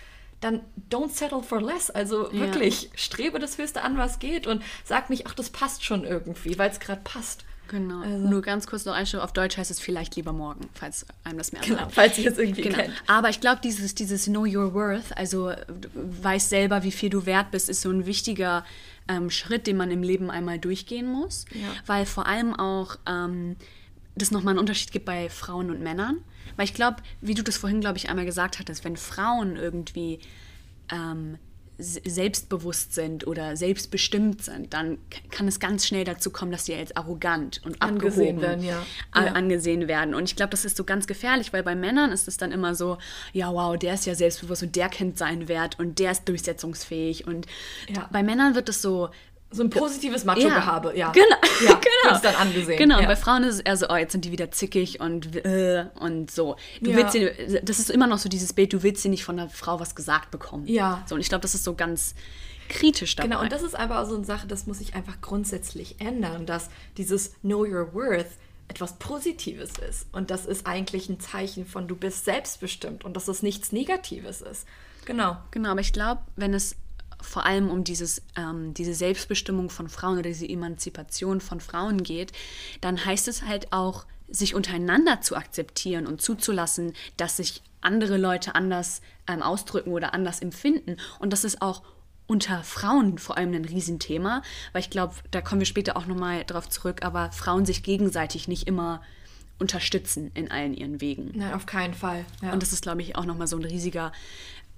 [0.42, 1.90] dann don't settle for less.
[1.90, 6.04] Also wirklich, strebe das Höchste an, was geht und sag nicht, ach, das passt schon
[6.04, 7.46] irgendwie, weil es gerade passt.
[7.68, 8.02] Genau.
[8.02, 9.24] Also- Nur ganz kurz noch Einstellung.
[9.26, 11.94] Auf Deutsch heißt es vielleicht lieber morgen, falls einem das mehr Genau, sagt.
[11.94, 12.78] falls ihr es irgendwie Genau.
[12.78, 12.94] kennt.
[13.08, 17.26] Aber ich glaube, dieses, dieses Know Your Worth, also du weißt selber, wie viel du
[17.26, 18.66] wert bist, ist so ein wichtiger
[19.10, 21.46] ähm, Schritt, den man im Leben einmal durchgehen muss.
[21.54, 21.68] Ja.
[21.86, 23.56] Weil vor allem auch ähm,
[24.16, 26.18] das nochmal einen Unterschied gibt bei Frauen und Männern.
[26.56, 30.20] Weil ich glaube, wie du das vorhin, glaube ich, einmal gesagt hattest, wenn Frauen irgendwie
[30.92, 31.38] ähm,
[31.80, 34.98] selbstbewusst sind oder selbstbestimmt sind, dann
[35.30, 38.84] kann es ganz schnell dazu kommen, dass sie als arrogant und Angesehen werden, ja.
[39.16, 39.22] Ja.
[39.34, 40.16] angesehen werden.
[40.16, 42.74] Und ich glaube, das ist so ganz gefährlich, weil bei Männern ist es dann immer
[42.76, 42.98] so,
[43.34, 47.28] ja, wow, der ist ja selbstbewusst und der kennt seinen Wert und der ist durchsetzungsfähig.
[47.28, 47.46] Und
[47.90, 48.10] Ja.
[48.12, 49.10] bei Männern wird es so,
[49.50, 51.12] So ein positives Macho-Gehabe, ja.
[51.14, 51.26] Genau,
[51.66, 52.04] Ja, genau.
[52.04, 52.78] wird es dann angesehen.
[52.78, 53.08] Genau, und ja.
[53.08, 56.30] bei Frauen ist es eher so, oh, jetzt sind die wieder zickig und äh, und
[56.32, 56.58] so.
[56.82, 56.98] Du Ja.
[56.98, 59.50] willst sie, das ist immer noch so dieses Bild, du willst sie nicht von einer
[59.50, 60.68] Frau was gesagt bekommen.
[60.68, 61.04] Ja.
[61.08, 62.14] So, und ich glaube, das ist so ganz
[62.68, 63.30] kritisch dabei.
[63.30, 66.70] Genau, und das ist aber so eine Sache, das muss sich einfach grundsätzlich ändern, dass
[66.98, 68.28] dieses Know Your Worth
[68.68, 70.08] etwas Positives ist.
[70.12, 74.42] Und das ist eigentlich ein Zeichen von, du bist selbstbestimmt und dass es nichts Negatives
[74.42, 74.66] ist.
[75.06, 75.38] Genau.
[75.52, 76.76] Genau, aber ich glaube, wenn es
[77.22, 82.32] vor allem um dieses, ähm, diese Selbstbestimmung von Frauen oder diese Emanzipation von Frauen geht,
[82.82, 88.56] dann heißt es halt auch, sich untereinander zu akzeptieren und zuzulassen, dass sich andere Leute
[88.56, 90.98] anders ähm, ausdrücken oder anders empfinden.
[91.20, 91.82] Und das ist auch
[92.28, 94.42] unter Frauen vor allem ein Riesenthema,
[94.74, 98.50] weil ich glaube, da kommen wir später auch nochmal drauf zurück, aber Frauen sich gegenseitig
[98.50, 99.02] nicht immer
[99.60, 101.32] unterstützen in allen ihren Wegen.
[101.34, 102.26] Nein, auf keinen Fall.
[102.44, 102.54] Ja.
[102.54, 104.12] Und das ist, glaube ich, auch nochmal so ein riesiger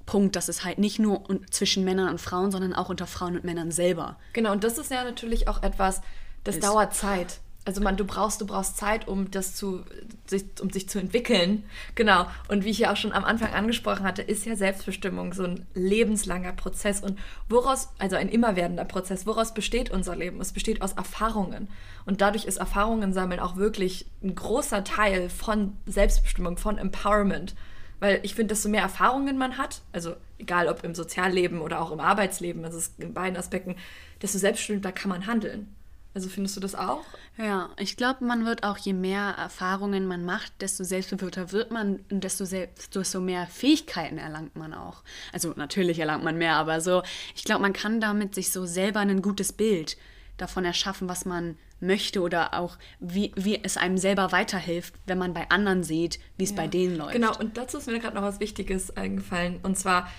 [0.10, 3.44] Punkt, dass es halt nicht nur zwischen Männern und Frauen, sondern auch unter Frauen und
[3.44, 4.18] Männern selber.
[4.34, 6.02] Genau, und das ist ja natürlich auch etwas,
[6.44, 7.40] das Ist- dauert Zeit.
[7.66, 9.84] Also man, du brauchst, du brauchst Zeit, um das zu,
[10.26, 11.64] sich, um sich zu entwickeln.
[11.94, 12.26] Genau.
[12.48, 15.68] Und wie ich ja auch schon am Anfang angesprochen hatte, ist ja Selbstbestimmung so ein
[15.76, 17.02] lebenslanger Prozess.
[17.02, 20.42] Und woraus, also ein immerwährender Prozess, woraus besteht unser Leben?
[20.42, 21.68] Es besteht aus Erfahrungen.
[22.06, 27.54] Und dadurch ist Erfahrungen sammeln auch wirklich ein großer Teil von Selbstbestimmung, von Empowerment.
[28.00, 31.92] Weil ich finde, desto mehr Erfahrungen man hat, also egal ob im Sozialleben oder auch
[31.92, 33.76] im Arbeitsleben, also in beiden Aspekten,
[34.22, 35.76] desto selbstbestimmter kann man handeln.
[36.16, 37.06] Also findest du das auch?
[37.38, 42.00] Ja, ich glaube, man wird auch, je mehr Erfahrungen man macht, desto selbstbewusster wird man
[42.10, 45.04] und desto, desto mehr Fähigkeiten erlangt man auch.
[45.32, 47.04] Also natürlich erlangt man mehr, aber so,
[47.36, 49.98] ich glaube, man kann damit sich so selber ein gutes Bild
[50.38, 55.34] davon erschaffen, was man möchte oder auch wie, wie es einem selber weiterhilft, wenn man
[55.34, 57.14] bei anderen sieht, wie es bei denen läuft.
[57.14, 59.60] Genau, und dazu ist mir gerade noch was Wichtiges eingefallen.
[59.64, 60.10] Und zwar,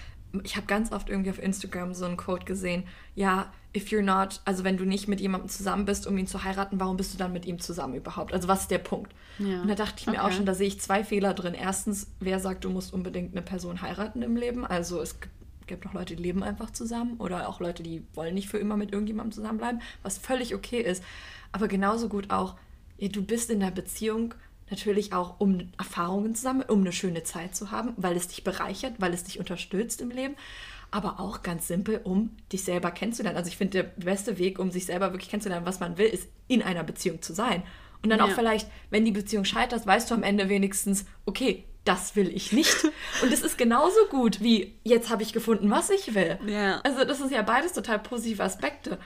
[0.45, 4.41] ich habe ganz oft irgendwie auf Instagram so ein Quote gesehen, ja, if you're not,
[4.45, 7.19] also wenn du nicht mit jemandem zusammen bist, um ihn zu heiraten, warum bist du
[7.19, 8.33] dann mit ihm zusammen überhaupt?
[8.33, 9.13] Also was ist der Punkt?
[9.39, 9.63] Ja.
[9.63, 10.37] Und da dachte ich mir auch Okay.
[10.37, 11.55] schon, da sehe ich zwei Fehler drin.
[11.55, 14.65] Erstens, wer sagt, du musst unbedingt eine Person heiraten im Leben?
[14.65, 15.35] Also es gibt
[15.71, 18.77] gibt noch Leute, die leben einfach zusammen oder auch Leute, die wollen nicht für immer
[18.77, 21.01] mit irgendjemandem zusammenbleiben, was völlig okay ist.
[21.53, 22.57] Aber genauso gut auch,
[22.99, 24.35] ja, du bist in der Beziehung
[24.71, 28.45] natürlich auch, um Erfahrungen zu sammeln, um eine schöne Zeit zu haben, weil es dich
[28.45, 30.37] bereichert, weil es dich unterstützt im Leben,
[30.93, 33.37] aber auch ganz simpel, um dich selber kennenzulernen.
[33.37, 36.29] Also ich finde, der beste Weg, um sich selber wirklich kennenzulernen, was man will, ist
[36.47, 37.63] in einer Beziehung zu sein.
[38.03, 38.35] Und dann auch Ja.
[38.35, 42.85] vielleicht, wenn die Beziehung scheitert, weißt du am Ende wenigstens, okay, das will ich nicht.
[43.23, 46.39] Und es ist genauso gut wie, jetzt habe ich gefunden, was ich will.
[46.47, 46.81] Ja.
[46.83, 48.99] Also das ist ja beides total positive Aspekte.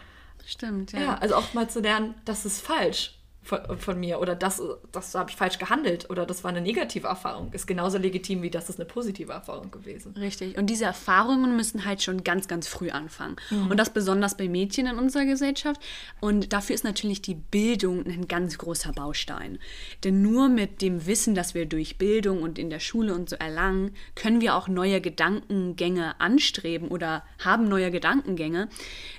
[0.47, 1.01] Stimmt, ja.
[1.01, 5.15] Ja, also auch mal zu lernen, das ist falsch von, von mir oder das, das
[5.15, 7.53] habe ich falsch gehandelt oder das war eine negative Erfahrung.
[7.53, 10.15] Ist genauso legitim, wie das ist eine positive Erfahrung gewesen.
[10.17, 10.57] Richtig.
[10.57, 13.37] Und diese Erfahrungen müssen halt schon ganz, ganz früh anfangen.
[13.51, 15.81] Und das besonders bei Mädchen in unserer Gesellschaft.
[16.21, 19.59] Und dafür ist natürlich die Bildung ein ganz großer Baustein.
[20.03, 23.37] Denn nur mit dem Wissen, das wir durch Bildung und in der Schule und so
[23.37, 28.69] erlangen, können wir auch neue Gedankengänge anstreben oder haben neue Gedankengänge,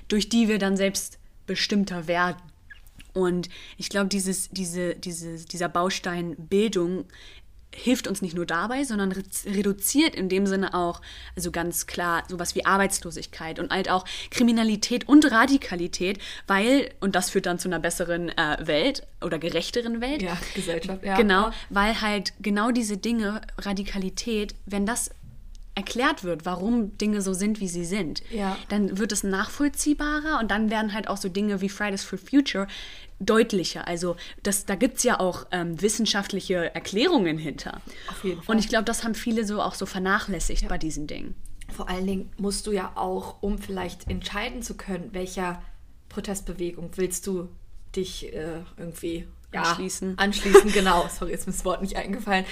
[0.08, 2.36] durch die wir dann selbst bestimmter werden.
[3.16, 3.48] Und
[3.78, 7.06] ich glaube, dieses, diese, dieses, dieser Baustein Bildung
[7.74, 11.02] hilft uns nicht nur dabei, sondern re- reduziert in dem Sinne auch,
[11.34, 17.30] also ganz klar, sowas wie Arbeitslosigkeit und halt auch Kriminalität und Radikalität, weil, und das
[17.30, 20.22] führt dann zu einer besseren äh, Welt oder gerechteren Welt.
[20.22, 21.16] Ja, Gesellschaft, ja.
[21.16, 25.10] Genau, weil halt genau diese Dinge, Radikalität, wenn das
[25.76, 28.56] erklärt wird, warum Dinge so sind, wie sie sind, Ja.
[28.70, 32.66] dann wird es nachvollziehbarer und dann werden halt auch so Dinge wie Fridays for Future
[33.20, 33.86] deutlicher.
[33.86, 37.80] Also das, da gibt es ja auch ähm, wissenschaftliche Erklärungen hinter.
[38.10, 38.54] Auf jeden Fall.
[38.56, 41.34] Und ich glaube, das haben viele so auch so vernachlässigt bei diesen Dingen.
[41.74, 45.62] Vor allen Dingen musst du ja auch, um vielleicht entscheiden zu können, welcher
[46.08, 47.48] Protestbewegung willst du
[47.94, 50.18] dich äh, irgendwie ja, Anschließen.
[50.18, 51.08] Anschließen, genau.
[51.08, 52.44] Sorry, jetzt ist mir das Wort nicht eingefallen.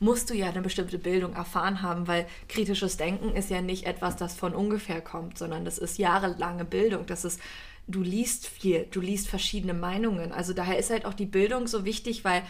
[0.00, 4.16] Musst du ja eine bestimmte Bildung erfahren haben, weil kritisches Denken ist ja nicht etwas,
[4.16, 7.06] das von ungefähr kommt, sondern das ist jahrelange Bildung.
[7.06, 7.40] Das ist
[7.88, 10.32] du liest viel, du liest verschiedene Meinungen.
[10.32, 12.42] Also daher ist halt auch die Bildung so wichtig, weil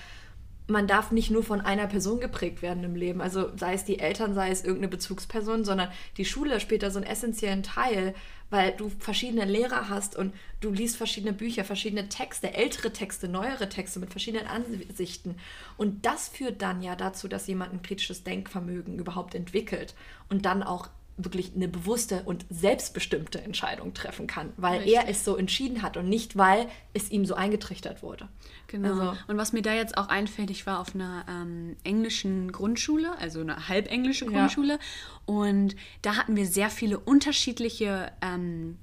[0.68, 3.20] man darf nicht nur von einer Person geprägt werden im Leben.
[3.20, 6.98] Also sei es die Eltern, sei es irgendeine Bezugsperson, sondern die Schule spielt da so
[6.98, 8.14] einen essentiellen Teil,
[8.50, 13.68] weil du verschiedene Lehrer hast und du liest verschiedene Bücher, verschiedene Texte, ältere Texte, neuere
[13.68, 15.36] Texte mit verschiedenen Ansichten.
[15.76, 19.94] Und das führt dann ja dazu, dass jemand ein kritisches Denkvermögen überhaupt entwickelt
[20.28, 24.96] und dann auch wirklich eine bewusste und selbstbestimmte Entscheidung treffen kann, weil Richtig.
[24.96, 28.28] er es so entschieden hat und nicht, weil es ihm so eingetrichtert wurde.
[28.66, 28.88] Genau.
[28.88, 33.16] Also, und was mir da jetzt auch einfällt, ich war auf einer ähm, englischen Grundschule,
[33.18, 34.78] also eine halbenglische Grundschule, ja.
[35.26, 38.78] und da hatten wir sehr viele unterschiedliche ähm,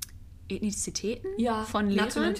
[0.49, 2.35] Ethnizitäten ja, von Lehrern.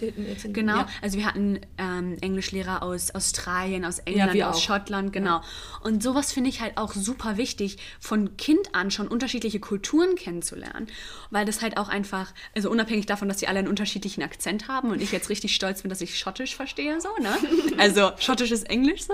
[0.52, 0.78] Genau.
[0.78, 0.88] Ja.
[1.02, 4.62] Also wir hatten ähm, Englischlehrer aus Australien, aus England, ja, aus auch.
[4.62, 5.41] Schottland, genau.
[5.82, 10.88] Und sowas finde ich halt auch super wichtig, von Kind an schon unterschiedliche Kulturen kennenzulernen,
[11.30, 14.91] weil das halt auch einfach, also unabhängig davon, dass sie alle einen unterschiedlichen Akzent haben
[14.91, 17.36] und ich jetzt richtig stolz bin, dass ich Schottisch verstehe, so, ne?
[17.78, 19.13] Also Schottisch ist Englisch so,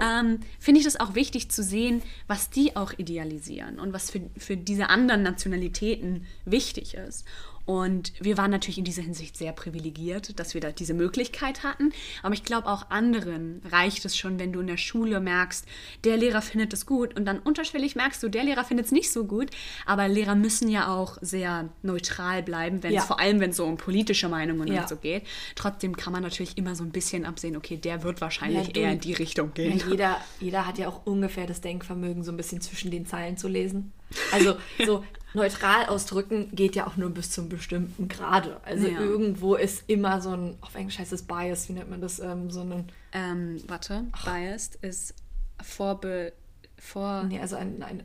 [0.00, 4.20] ähm, finde ich das auch wichtig zu sehen, was die auch idealisieren und was für,
[4.36, 7.26] für diese anderen Nationalitäten wichtig ist.
[7.64, 11.92] Und wir waren natürlich in dieser Hinsicht sehr privilegiert, dass wir da diese Möglichkeit hatten.
[12.22, 15.64] Aber ich glaube, auch anderen reicht es schon, wenn du in der Schule merkst,
[16.04, 19.12] der Lehrer findet es gut und dann unterschwellig merkst du, der Lehrer findet es nicht
[19.12, 19.50] so gut.
[19.86, 23.00] Aber Lehrer müssen ja auch sehr neutral bleiben, wenn ja.
[23.00, 24.82] es vor allem, wenn es so um politische Meinungen ja.
[24.82, 25.22] und so geht.
[25.54, 28.80] Trotzdem kann man natürlich immer so ein bisschen absehen, okay, der wird wahrscheinlich ja, du,
[28.80, 29.80] eher in die Richtung gehen.
[29.88, 33.48] jeder, jeder hat ja auch ungefähr das Denkvermögen, so ein bisschen zwischen den Zeilen zu
[33.48, 33.92] lesen.
[34.32, 38.60] Also so neutral ausdrücken geht ja auch nur bis zum bestimmten Grade.
[38.64, 39.00] Also ja.
[39.00, 42.18] irgendwo ist immer so ein, auf Englisch heißt es Bias, wie nennt man das?
[42.18, 44.24] Ähm, so ein, ähm, warte, Ach.
[44.24, 45.14] Biased ist
[45.62, 46.32] vorbe...
[46.78, 48.02] Vor, nee, also ein, ein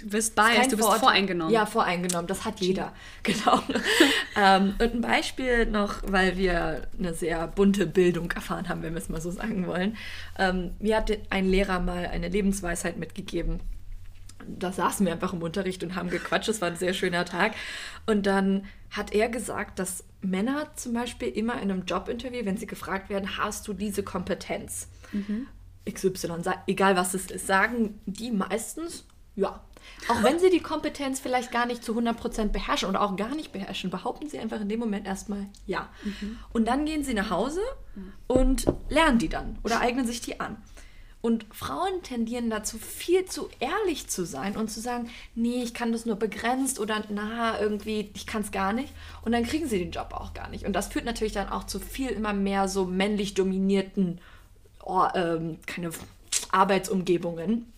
[0.00, 1.52] Du bist biased, du bist voreingenommen.
[1.52, 2.92] Ja, voreingenommen, das hat jeder.
[3.24, 3.60] Genau.
[4.36, 9.00] ähm, und ein Beispiel noch, weil wir eine sehr bunte Bildung erfahren haben, wenn wir
[9.00, 9.96] es mal so sagen wollen.
[10.38, 13.60] Ähm, mir hat ein Lehrer mal eine Lebensweisheit mitgegeben
[14.58, 16.48] da saßen wir einfach im Unterricht und haben gequatscht.
[16.48, 17.54] Es war ein sehr schöner Tag.
[18.06, 22.66] Und dann hat er gesagt, dass Männer zum Beispiel immer in einem Jobinterview, wenn sie
[22.66, 24.88] gefragt werden, hast du diese Kompetenz?
[25.12, 25.46] Mhm.
[25.90, 29.04] XY, egal was es ist, sagen die meistens
[29.38, 29.60] ja.
[30.08, 33.52] Auch wenn sie die Kompetenz vielleicht gar nicht zu 100% beherrschen oder auch gar nicht
[33.52, 35.88] beherrschen, behaupten sie einfach in dem Moment erstmal ja.
[36.02, 36.38] Mhm.
[36.52, 37.60] Und dann gehen sie nach Hause
[38.26, 40.56] und lernen die dann oder eignen sich die an.
[41.20, 45.90] Und Frauen tendieren dazu, viel zu ehrlich zu sein und zu sagen, nee, ich kann
[45.90, 48.92] das nur begrenzt oder na, irgendwie, ich kann es gar nicht.
[49.24, 50.64] Und dann kriegen sie den Job auch gar nicht.
[50.64, 54.20] Und das führt natürlich dann auch zu viel immer mehr so männlich dominierten
[54.84, 55.90] oh, ähm, keine
[56.50, 57.72] Arbeitsumgebungen.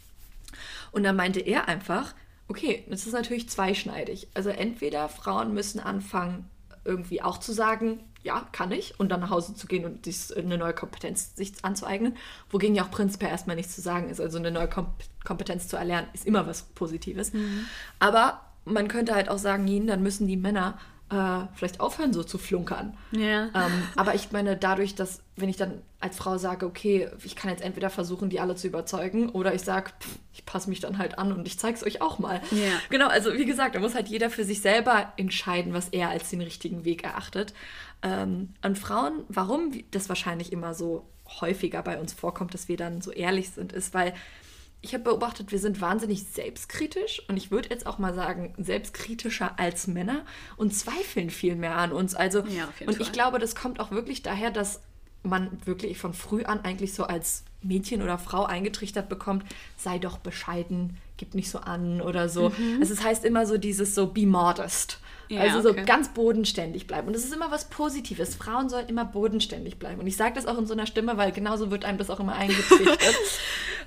[0.93, 2.15] Und dann meinte er einfach,
[2.49, 4.29] okay, das ist natürlich zweischneidig.
[4.35, 6.51] Also entweder Frauen müssen anfangen,
[6.85, 10.37] irgendwie auch zu sagen, ja, kann ich, und dann nach Hause zu gehen und sich
[10.37, 12.17] eine neue Kompetenz sich anzueignen,
[12.51, 14.21] wogegen ja auch prinzipiell erstmal nichts zu sagen ist.
[14.21, 14.69] Also eine neue
[15.25, 17.33] Kompetenz zu erlernen ist immer was Positives.
[17.33, 17.67] Mhm.
[17.99, 20.79] Aber man könnte halt auch sagen, dann müssen die Männer
[21.11, 22.97] äh, vielleicht aufhören, so zu flunkern.
[23.13, 23.47] Ja.
[23.47, 27.51] Ähm, aber ich meine, dadurch, dass, wenn ich dann als Frau sage, okay, ich kann
[27.51, 29.91] jetzt entweder versuchen, die alle zu überzeugen, oder ich sage,
[30.33, 32.41] ich passe mich dann halt an und ich zeige es euch auch mal.
[32.53, 32.73] Ja.
[32.89, 36.31] Genau, also wie gesagt, da muss halt jeder für sich selber entscheiden, was er als
[36.31, 37.55] den richtigen Weg erachtet.
[38.03, 41.07] Ähm, an Frauen, warum das wahrscheinlich immer so
[41.41, 44.15] häufiger bei uns vorkommt, dass wir dann so ehrlich sind, ist, weil
[44.83, 49.59] ich habe beobachtet, wir sind wahnsinnig selbstkritisch und ich würde jetzt auch mal sagen, selbstkritischer
[49.59, 50.25] als Männer
[50.57, 52.15] und zweifeln viel mehr an uns.
[52.15, 53.01] Also, ja, und Fall.
[53.01, 54.81] ich glaube, das kommt auch wirklich daher, dass
[55.23, 59.45] man wirklich von früh an eigentlich so als Mädchen oder Frau eingetrichtert bekommt,
[59.77, 62.49] sei doch bescheiden, gib nicht so an oder so.
[62.49, 62.79] Mhm.
[62.81, 64.99] Also es heißt immer so dieses so be modest.
[65.29, 65.85] Ja, also so okay.
[65.85, 67.07] ganz bodenständig bleiben.
[67.07, 68.35] Und das ist immer was Positives.
[68.35, 70.01] Frauen sollen immer bodenständig bleiben.
[70.01, 72.19] Und ich sage das auch in so einer Stimme, weil genauso wird einem das auch
[72.19, 73.15] immer eingetrichtert.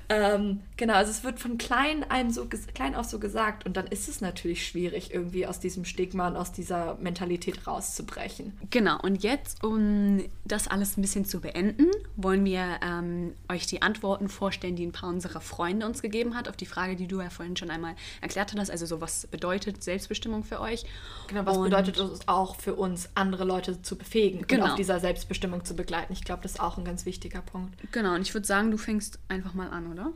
[0.08, 3.66] Ähm, genau, also es wird von klein einem so klein auf so gesagt.
[3.66, 8.52] Und dann ist es natürlich schwierig, irgendwie aus diesem Stigma und aus dieser Mentalität rauszubrechen.
[8.70, 13.82] Genau, und jetzt, um das alles ein bisschen zu beenden, wollen wir ähm, euch die
[13.82, 17.20] Antworten vorstellen, die ein paar unserer Freunde uns gegeben hat, auf die Frage, die du
[17.20, 18.70] ja vorhin schon einmal erklärt hast.
[18.70, 20.84] Also so, was bedeutet Selbstbestimmung für euch?
[21.28, 24.64] Genau, was und bedeutet es auch für uns, andere Leute zu befähigen genau.
[24.64, 26.12] und auf dieser Selbstbestimmung zu begleiten?
[26.12, 27.74] Ich glaube, das ist auch ein ganz wichtiger Punkt.
[27.92, 30.12] Genau, und ich würde sagen, du fängst einfach mal an, oder?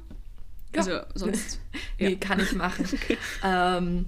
[0.75, 0.81] Ja.
[0.81, 1.61] Also sonst.
[1.99, 2.17] nee, ja.
[2.17, 2.87] kann ich machen.
[3.45, 4.07] ähm,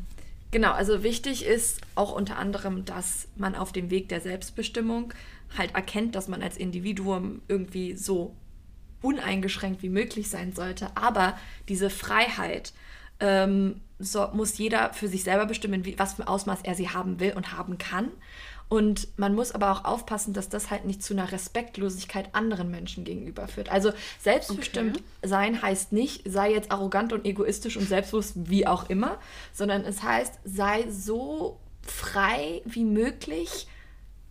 [0.51, 5.15] genau, also wichtig ist auch unter anderem, dass man auf dem Weg der Selbstbestimmung
[5.57, 8.35] halt erkennt, dass man als Individuum irgendwie so
[9.03, 10.95] uneingeschränkt wie möglich sein sollte.
[10.97, 12.73] Aber diese Freiheit,
[13.19, 16.89] ähm, so, muss jeder für sich selber bestimmen, wie, was für ein Ausmaß er sie
[16.89, 18.09] haben will und haben kann.
[18.71, 23.03] Und man muss aber auch aufpassen, dass das halt nicht zu einer Respektlosigkeit anderen Menschen
[23.03, 23.69] gegenüber führt.
[23.69, 25.29] Also selbstbestimmt okay.
[25.29, 29.19] sein heißt nicht, sei jetzt arrogant und egoistisch und selbstbewusst, wie auch immer,
[29.53, 33.67] sondern es heißt, sei so frei wie möglich,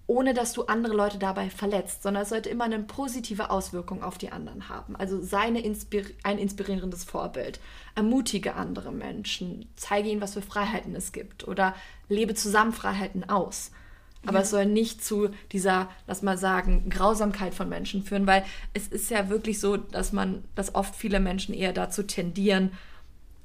[0.07, 4.17] ohne dass du andere Leute dabei verletzt, sondern es sollte immer eine positive Auswirkung auf
[4.17, 4.95] die anderen haben.
[4.95, 7.59] Also sei Inspir ein inspirierendes Vorbild,
[7.93, 11.75] ermutige andere Menschen, zeige ihnen, was für Freiheiten es gibt oder
[12.07, 13.71] lebe zusammen Freiheiten aus.
[14.25, 14.43] Aber ja.
[14.43, 19.09] es soll nicht zu dieser, lass mal sagen, Grausamkeit von Menschen führen, weil es ist
[19.09, 22.71] ja wirklich so, dass man, dass oft viele Menschen eher dazu tendieren,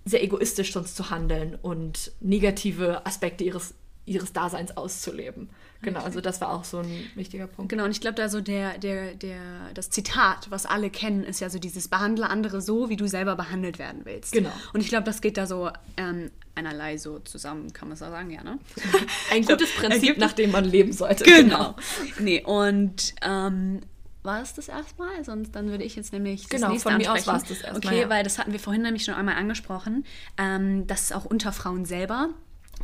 [0.04, 5.48] sehr egoistisch sonst zu handeln und negative Aspekte ihres, ihres Daseins auszuleben.
[5.84, 7.70] Genau, also das war auch so ein wichtiger Punkt.
[7.70, 9.40] Genau, und ich glaube, da so der, der, der,
[9.74, 13.36] das Zitat, was alle kennen, ist ja so dieses Behandle andere so, wie du selber
[13.36, 14.32] behandelt werden willst.
[14.32, 14.52] Genau.
[14.72, 18.30] Und ich glaube, das geht da so ähm, einerlei so zusammen, kann man so sagen,
[18.30, 18.58] ja, ne?
[19.30, 21.24] Ein gutes Prinzip, nach dem man leben sollte.
[21.24, 21.42] Genau.
[21.42, 21.76] genau.
[22.20, 23.80] Nee, und ähm,
[24.24, 25.22] war es das erstmal?
[25.22, 27.20] Sonst dann würde ich jetzt nämlich das genau, nächste von mir ansprechen.
[27.20, 27.92] aus war es das erstmal.
[27.92, 28.08] Okay, ja.
[28.08, 30.04] weil das hatten wir vorhin nämlich schon einmal angesprochen,
[30.38, 32.30] ähm, dass es auch unter Frauen selber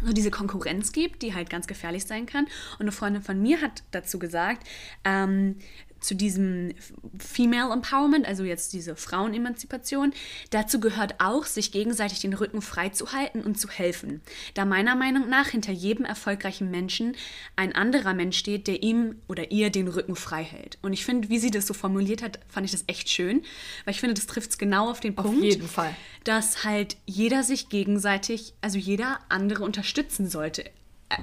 [0.02, 2.46] so diese Konkurrenz gibt, die halt ganz gefährlich sein kann.
[2.74, 4.66] Und eine Freundin von mir hat dazu gesagt,
[5.04, 5.56] ähm,
[6.00, 6.72] zu diesem
[7.18, 10.12] Female Empowerment, also jetzt diese Frauenemanzipation,
[10.50, 14.20] dazu gehört auch, sich gegenseitig den Rücken frei zu halten und zu helfen.
[14.54, 17.16] Da meiner Meinung nach hinter jedem erfolgreichen Menschen
[17.56, 20.78] ein anderer Mensch steht, der ihm oder ihr den Rücken frei hält.
[20.82, 23.42] Und ich finde, wie sie das so formuliert hat, fand ich das echt schön,
[23.84, 25.38] weil ich finde, das trifft es genau auf den Punkt.
[25.38, 25.94] Auf jeden Fall.
[26.24, 30.64] Dass halt jeder sich gegenseitig, also jeder andere unterstützen sollte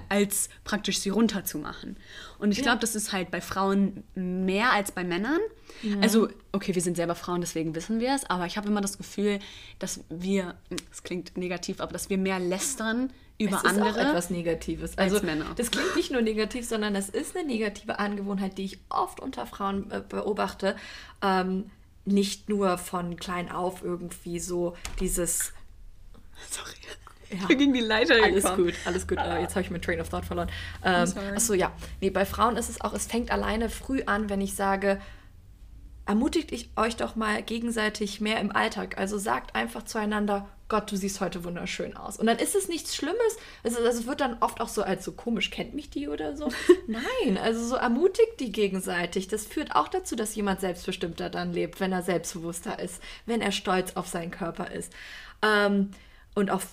[0.09, 1.97] als praktisch sie runterzumachen.
[2.39, 2.63] Und ich ja.
[2.63, 5.39] glaube, das ist halt bei Frauen mehr als bei Männern.
[5.81, 5.99] Ja.
[6.01, 8.97] Also, okay, wir sind selber Frauen, deswegen wissen wir es, aber ich habe immer das
[8.97, 9.39] Gefühl,
[9.79, 10.55] dass wir,
[10.89, 13.89] das klingt negativ, aber dass wir mehr lästern über es andere.
[13.89, 14.97] Ist auch etwas Negatives.
[14.97, 15.45] Also, Männer.
[15.55, 19.45] Das klingt nicht nur negativ, sondern es ist eine negative Angewohnheit, die ich oft unter
[19.45, 20.75] Frauen äh, beobachte.
[21.21, 21.69] Ähm,
[22.05, 25.53] nicht nur von klein auf irgendwie so dieses.
[26.49, 26.73] Sorry
[27.29, 27.47] ja.
[27.47, 28.65] gegen die Leiter Alles gekommen.
[28.65, 29.17] gut, alles gut.
[29.17, 29.39] Ah.
[29.39, 30.49] Jetzt habe ich meinen Train of Thought verloren.
[30.83, 31.71] Ähm, achso, ja.
[32.01, 34.99] Nee, bei Frauen ist es auch, es fängt alleine früh an, wenn ich sage,
[36.05, 38.97] ermutigt ich euch doch mal gegenseitig mehr im Alltag.
[38.97, 42.17] Also sagt einfach zueinander, Gott, du siehst heute wunderschön aus.
[42.17, 43.37] Und dann ist es nichts Schlimmes.
[43.63, 46.35] Also, also es wird dann oft auch so als so komisch, kennt mich die oder
[46.35, 46.49] so?
[46.87, 49.27] Nein, also so ermutigt die gegenseitig.
[49.27, 53.51] Das führt auch dazu, dass jemand selbstbestimmter dann lebt, wenn er selbstbewusster ist, wenn er
[53.51, 54.91] stolz auf seinen Körper ist.
[55.41, 55.91] Ähm,
[56.35, 56.67] und auf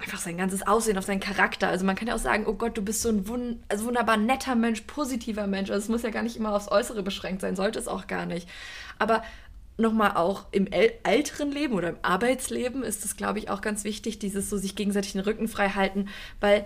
[0.00, 1.68] einfach sein ganzes Aussehen, auf seinen Charakter.
[1.68, 4.16] Also man kann ja auch sagen, oh Gott, du bist so ein wun also wunderbar
[4.16, 5.70] netter Mensch, positiver Mensch.
[5.70, 8.26] Also es muss ja gar nicht immer aufs Äußere beschränkt sein, sollte es auch gar
[8.26, 8.48] nicht.
[8.98, 9.22] Aber
[9.76, 14.18] nochmal auch im älteren Leben oder im Arbeitsleben ist es, glaube ich, auch ganz wichtig,
[14.18, 16.08] dieses so sich gegenseitig den Rücken frei halten,
[16.40, 16.64] weil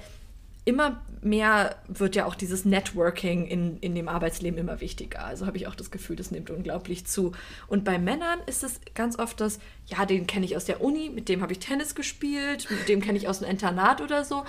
[0.68, 5.24] immer mehr wird ja auch dieses Networking in, in dem Arbeitsleben immer wichtiger.
[5.24, 7.33] Also habe ich auch das Gefühl, das nimmt unglaublich zu.
[7.68, 11.09] Und bei Männern ist es ganz oft das, ja, den kenne ich aus der Uni,
[11.09, 14.44] mit dem habe ich Tennis gespielt, mit dem kenne ich aus dem Internat oder so.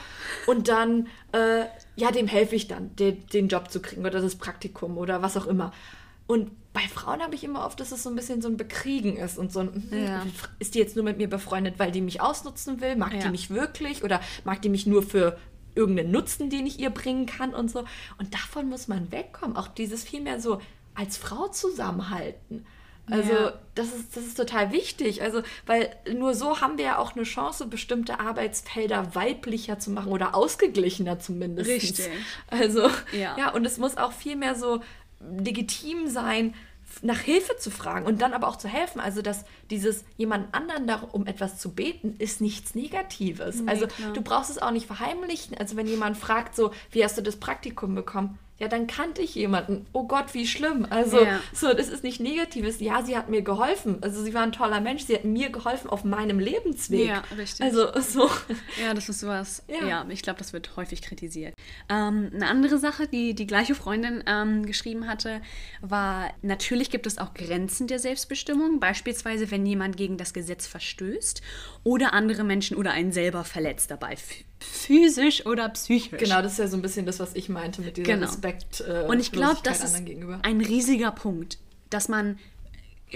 [0.46, 1.64] Und dann, äh,
[1.96, 5.38] ja, dem helfe ich dann, den, den Job zu kriegen oder das Praktikum oder was
[5.38, 5.72] auch immer.
[6.28, 9.18] Und bei Frauen habe ich immer oft, dass es so ein bisschen so ein Bekriegen
[9.18, 10.26] ist und so ein, hm, ja.
[10.60, 12.96] ist die jetzt nur mit mir befreundet, weil die mich ausnutzen will?
[12.96, 13.20] Mag ja.
[13.22, 14.04] die mich wirklich?
[14.04, 15.40] Oder mag die mich nur für
[15.76, 17.86] irgendeinen Nutzen, den ich ihr bringen kann und so.
[18.18, 19.58] Und davon muss man wegkommen.
[19.58, 20.62] Auch dieses vielmehr so
[20.96, 22.66] als Frau zusammenhalten.
[23.12, 23.54] Also ja.
[23.76, 25.22] das, ist, das ist total wichtig.
[25.22, 30.12] Also, weil nur so haben wir ja auch eine Chance, bestimmte Arbeitsfelder weiblicher zu machen
[30.12, 31.70] oder ausgeglichener zumindest.
[31.70, 32.10] Richtig.
[32.48, 33.36] Also, ja.
[33.38, 34.82] ja, und es muss auch viel mehr so
[35.20, 36.54] legitim sein,
[37.02, 39.00] nach Hilfe zu fragen und dann aber auch zu helfen.
[39.00, 43.62] Also, dass dieses jemand anderen darum um etwas zu beten, ist nichts Negatives.
[43.62, 44.14] Nee, also, klar.
[44.14, 45.58] du brauchst es auch nicht verheimlichen.
[45.58, 48.38] Also, wenn jemand fragt, so, wie hast du das Praktikum bekommen?
[48.60, 49.86] Ja, dann kannte ich jemanden.
[49.94, 50.86] Oh Gott, wie schlimm.
[50.90, 51.40] Also, ja.
[51.54, 52.82] so, das ist nicht Negatives.
[52.82, 54.00] Ja, sie hat mir geholfen.
[54.02, 55.04] Also, sie war ein toller Mensch.
[55.04, 57.08] Sie hat mir geholfen auf meinem Lebensweg.
[57.08, 57.66] Ja, richtig.
[57.66, 58.30] Also, so.
[58.84, 59.64] Ja, das ist sowas.
[59.70, 61.54] Ja, ja ich glaube, das wird häufig kritisiert.
[61.88, 65.42] Ähm, eine andere Sache, die die gleiche Freundin ähm, geschrieben hatte,
[65.80, 68.82] war: Natürlich gibt es auch Grenzen der Selbstbestimmung.
[68.82, 71.42] Beispielsweise, wenn jemand gegen das Gesetz verstößt
[71.86, 74.18] oder andere Menschen oder einen selber verletzt dabei
[74.60, 76.20] physisch oder psychisch.
[76.20, 78.28] Genau, das ist ja so ein bisschen das, was ich meinte mit dieser genau.
[78.28, 78.82] Respekt.
[78.82, 81.58] Äh, und ich glaube, das ist ein riesiger Punkt,
[81.90, 82.38] dass man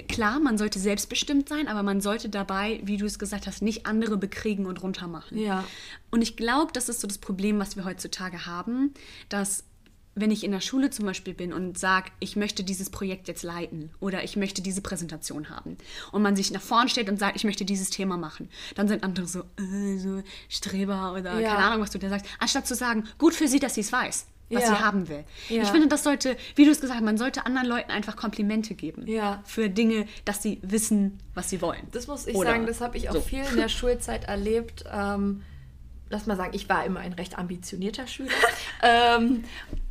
[0.07, 3.85] klar, man sollte selbstbestimmt sein, aber man sollte dabei, wie du es gesagt hast, nicht
[3.85, 5.37] andere bekriegen und runtermachen.
[5.37, 5.63] Ja.
[6.09, 8.93] Und ich glaube, das ist so das Problem, was wir heutzutage haben,
[9.29, 9.63] dass
[10.15, 13.43] wenn ich in der Schule zum Beispiel bin und sage, ich möchte dieses Projekt jetzt
[13.43, 15.77] leiten oder ich möchte diese Präsentation haben
[16.11, 19.03] und man sich nach vorn stellt und sagt, ich möchte dieses Thema machen, dann sind
[19.03, 21.55] andere so, äh, so Streber oder ja.
[21.55, 23.91] keine Ahnung, was du da sagst, anstatt zu sagen, gut für sie, dass sie es
[23.91, 24.27] weiß.
[24.49, 24.69] was Ja.
[24.69, 25.23] sie haben will.
[25.49, 25.63] Ja.
[25.63, 28.75] Ich finde, das sollte, wie du es gesagt hast, man sollte anderen Leuten einfach Komplimente
[28.75, 29.07] geben.
[29.07, 29.41] Ja.
[29.45, 31.87] Für Dinge, dass sie wissen, was sie wollen.
[31.91, 33.21] Das muss ich Oder sagen, das habe ich auch so.
[33.21, 34.83] viel in der Schulzeit erlebt.
[34.91, 35.41] Ähm,
[36.13, 38.31] lass mal sagen, ich war immer ein recht ambitionierter Schüler.
[38.81, 39.43] ähm,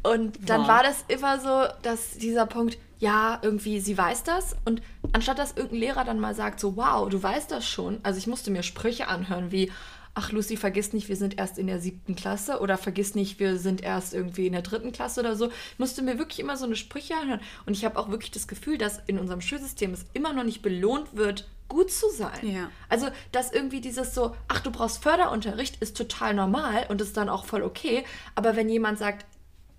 [0.02, 0.68] und dann Wow.
[0.68, 4.56] war das immer so, dass dieser Punkt, ja, irgendwie, sie weiß das.
[4.64, 4.80] Und
[5.12, 7.98] anstatt dass irgendein Lehrer dann mal sagt, so, wow, du weißt das schon.
[8.04, 9.72] Also ich musste mir Sprüche anhören wie,
[10.14, 13.58] ach Lucy, vergiss nicht, wir sind erst in der siebten Klasse oder vergiss nicht, wir
[13.58, 15.46] sind erst irgendwie in der dritten Klasse oder so.
[15.46, 17.40] Ich musste mir wirklich immer so eine Sprüche anhören.
[17.66, 20.62] Und ich habe auch wirklich das Gefühl, dass in unserem Schulsystem es immer noch nicht
[20.62, 22.38] belohnt wird, gut zu sein.
[22.42, 22.70] Ja.
[22.90, 27.30] Also, dass irgendwie dieses so, ach, du brauchst Förderunterricht, ist total normal und ist dann
[27.30, 28.04] auch voll okay.
[28.34, 29.24] Aber wenn jemand sagt,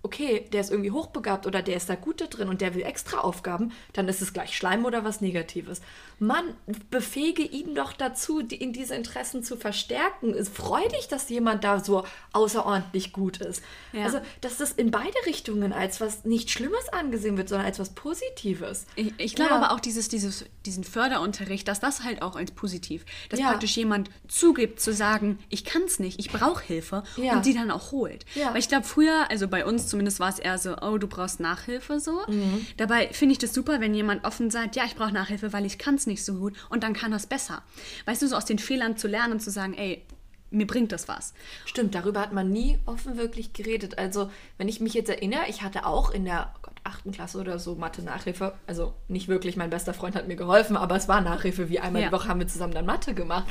[0.02, 2.84] okay, der ist irgendwie hochbegabt oder der ist da gut da drin und der will
[2.84, 5.82] extra Aufgaben, dann ist es gleich Schleim oder was Negatives.
[6.20, 6.55] Mann,
[6.89, 10.34] befähige ihn doch dazu, die, in diese Interessen zu verstärken.
[10.34, 13.64] Es freu dich, dass jemand da so außerordentlich gut ist.
[13.93, 14.03] Ja.
[14.05, 17.91] Also, dass das in beide Richtungen als was nicht Schlimmes angesehen wird, sondern als was
[17.91, 18.86] Positives.
[18.95, 19.57] Ich, ich glaube Ja.
[19.61, 23.49] aber auch dieses, dieses, diesen Förderunterricht, dass das halt auch als positiv, dass Ja.
[23.49, 27.72] praktisch jemand zugibt zu sagen, ich kann es nicht, ich brauche Hilfe und die dann
[27.72, 28.26] auch holt.
[28.36, 31.39] Weil ich glaube früher, also bei uns zumindest war es eher so, oh, du brauchst
[31.39, 32.22] Nachhilfe so.
[32.28, 32.66] Mhm.
[32.78, 35.78] Dabei finde ich das super, wenn jemand offen sagt, ja, ich brauche Nachhilfe, weil ich
[35.78, 37.64] kann es nicht so gut und dann kann das besser.
[38.06, 40.06] Weißt du, so aus den Fehlern zu lernen und zu sagen, ey,
[40.51, 41.34] mir bringt das was.
[41.66, 43.97] Stimmt, darüber hat man nie offen wirklich geredet.
[43.97, 47.39] Also, wenn ich mich jetzt erinnere, ich hatte auch in der oh Gott, achten Klasse
[47.39, 48.54] oder so Mathe-Nachhilfe.
[48.68, 52.04] Also nicht wirklich, mein bester Freund hat mir geholfen, aber es war Nachhilfe, wie einmal
[52.04, 52.10] Ja.
[52.10, 53.47] die Woche haben wir zusammen dann Mathe gemacht.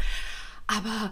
[0.69, 1.11] Aber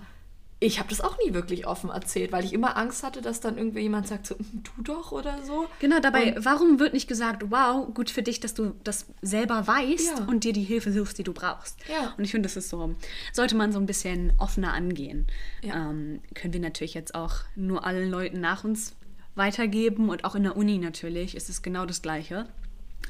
[0.63, 3.57] ich habe das auch nie wirklich offen erzählt, weil ich immer Angst hatte, dass dann
[3.57, 5.67] irgendwie jemand sagt, so, "Hm, du doch oder so.
[5.79, 10.19] Genau, dabei, warum wird nicht gesagt, wow, gut für dich, dass du das selber weißt
[10.19, 10.25] Ja.
[10.27, 11.79] und dir die Hilfe suchst, die du brauchst.
[11.89, 12.13] Ja.
[12.19, 12.95] Und ich finde, das ist so,
[13.33, 15.27] sollte man so ein bisschen offener angehen.
[15.63, 15.77] Ja.
[15.91, 18.95] Ähm, können wir natürlich jetzt auch nur allen Leuten nach uns
[19.35, 22.47] weitergeben und auch in der Uni natürlich ist es genau das Gleiche.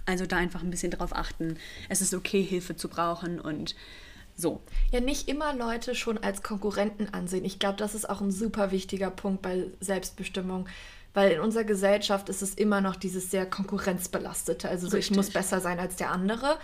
[0.07, 1.57] Also da einfach ein bisschen drauf achten,
[1.89, 3.75] es ist okay, Hilfe zu brauchen und
[4.41, 4.61] so.
[4.91, 7.45] Ja, nicht immer Leute schon als Konkurrenten ansehen.
[7.45, 10.67] Ich glaube, das ist auch ein super wichtiger Punkt bei Selbstbestimmung.
[11.13, 14.69] Weil in unserer Gesellschaft ist es immer noch dieses sehr konkurrenzbelastete.
[14.69, 16.57] Also so, ich muss besser sein als der andere.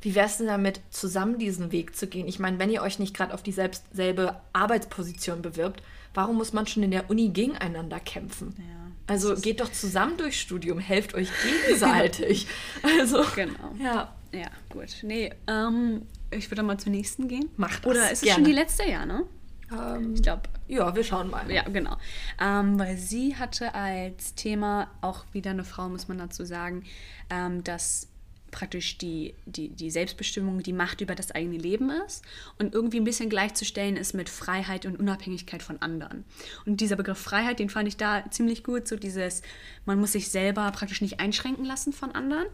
[0.00, 2.26] Wie wäre es denn damit, zusammen diesen Weg zu gehen?
[2.26, 5.82] Ich meine, wenn ihr euch nicht gerade auf die selbst, selbe Arbeitsposition bewirbt,
[6.14, 8.56] warum muss man schon in der Uni gegeneinander kämpfen?
[8.58, 12.48] Ja, also geht doch zusammen durchs Studium, helft euch gegenseitig.
[12.82, 13.72] also, Genau.
[13.78, 14.12] ja.
[14.32, 14.88] Ja, gut.
[15.02, 17.48] Nee, ähm, ich würde mal zur nächsten gehen.
[17.56, 19.24] Mach das, Oder ist es schon die letzte, ja, ne?
[19.70, 21.50] Ähm, Ich glaube, ja, wir schauen mal.
[21.50, 21.96] Ja, genau.
[22.40, 26.84] Ähm, weil sie hatte als Thema, auch wieder eine Frau, muss man dazu sagen,
[27.30, 28.08] ähm, dass
[28.52, 32.22] praktisch die, die, die Selbstbestimmung die Macht über das eigene Leben ist
[32.58, 36.24] und irgendwie ein bisschen gleichzustellen ist mit Freiheit und Unabhängigkeit von anderen.
[36.66, 39.42] Und dieser Begriff Freiheit, den fand ich da ziemlich gut, so dieses,
[39.86, 42.46] man muss sich selber praktisch nicht einschränken lassen von anderen.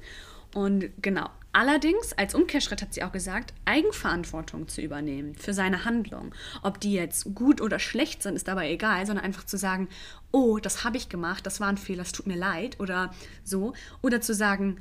[0.55, 1.29] Und genau.
[1.53, 6.35] Allerdings, als Umkehrschritt hat sie auch gesagt, Eigenverantwortung zu übernehmen für seine Handlung.
[6.63, 9.89] Ob die jetzt gut oder schlecht sind, ist dabei egal, sondern einfach zu sagen,
[10.31, 13.13] oh, das habe ich gemacht, das war ein Fehler, es tut mir leid oder
[13.45, 13.73] so.
[14.03, 14.79] Oder zu sagen,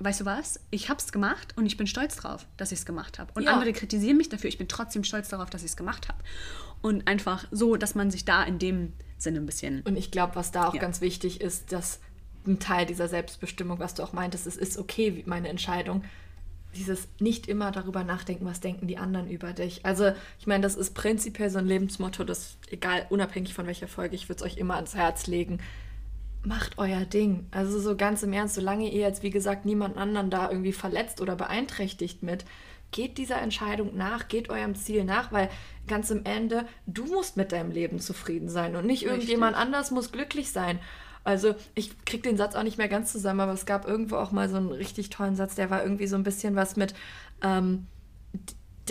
[0.00, 2.86] weißt du was, ich habe es gemacht und ich bin stolz drauf, dass ich es
[2.86, 3.32] gemacht habe.
[3.34, 3.52] Und Ja.
[3.52, 6.18] andere kritisieren mich dafür, ich bin trotzdem stolz darauf, dass ich es gemacht habe.
[6.82, 9.80] Und einfach so, dass man sich da in dem Sinne ein bisschen...
[9.82, 10.80] Und ich glaube, was da auch Ja.
[10.80, 12.00] ganz wichtig ist, dass
[12.46, 16.04] ein Teil dieser Selbstbestimmung, was du auch meintest, es ist okay, wie meine Entscheidung,
[16.74, 19.84] dieses nicht immer darüber nachdenken, was denken die anderen über dich.
[19.84, 24.16] Also, ich meine, das ist prinzipiell so ein Lebensmotto, das, egal, unabhängig von welcher Folge,
[24.16, 25.60] ich würde es euch immer ans Herz legen.
[26.42, 27.46] Macht euer Ding.
[27.52, 31.20] Also so ganz im Ernst, solange ihr jetzt, wie gesagt, niemand anderen da irgendwie verletzt
[31.20, 32.44] oder beeinträchtigt mit,
[32.90, 35.48] geht dieser Entscheidung nach, geht eurem Ziel nach, weil
[35.86, 39.10] ganz im Ende, du musst mit deinem Leben zufrieden sein und nicht Richtig.
[39.10, 40.78] irgendjemand anders muss glücklich sein.
[41.24, 44.30] Also ich krieg den Satz auch nicht mehr ganz zusammen, aber es gab irgendwo auch
[44.30, 46.94] mal so einen richtig tollen Satz, der war irgendwie so ein bisschen was mit
[47.42, 47.86] ähm,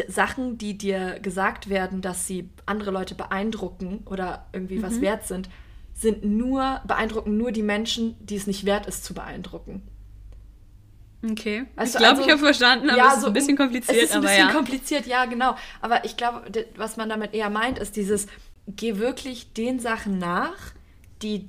[0.07, 5.49] Sachen, die dir gesagt werden, dass sie andere Leute beeindrucken oder irgendwie was wert sind,
[5.93, 9.83] sind nur, beeindrucken nur die Menschen, die es nicht wert ist zu beeindrucken.
[11.23, 13.97] Okay, Weißt ich glaube, also- ich habe verstanden, aber es ist ein bisschen kompliziert.
[13.97, 14.51] Es ist ein bisschen ja.
[14.51, 15.55] kompliziert, ja, genau.
[15.81, 16.41] Aber ich glaube,
[16.75, 18.27] was man damit eher meint, ist dieses,
[18.67, 20.73] geh wirklich den Sachen nach,
[21.21, 21.47] die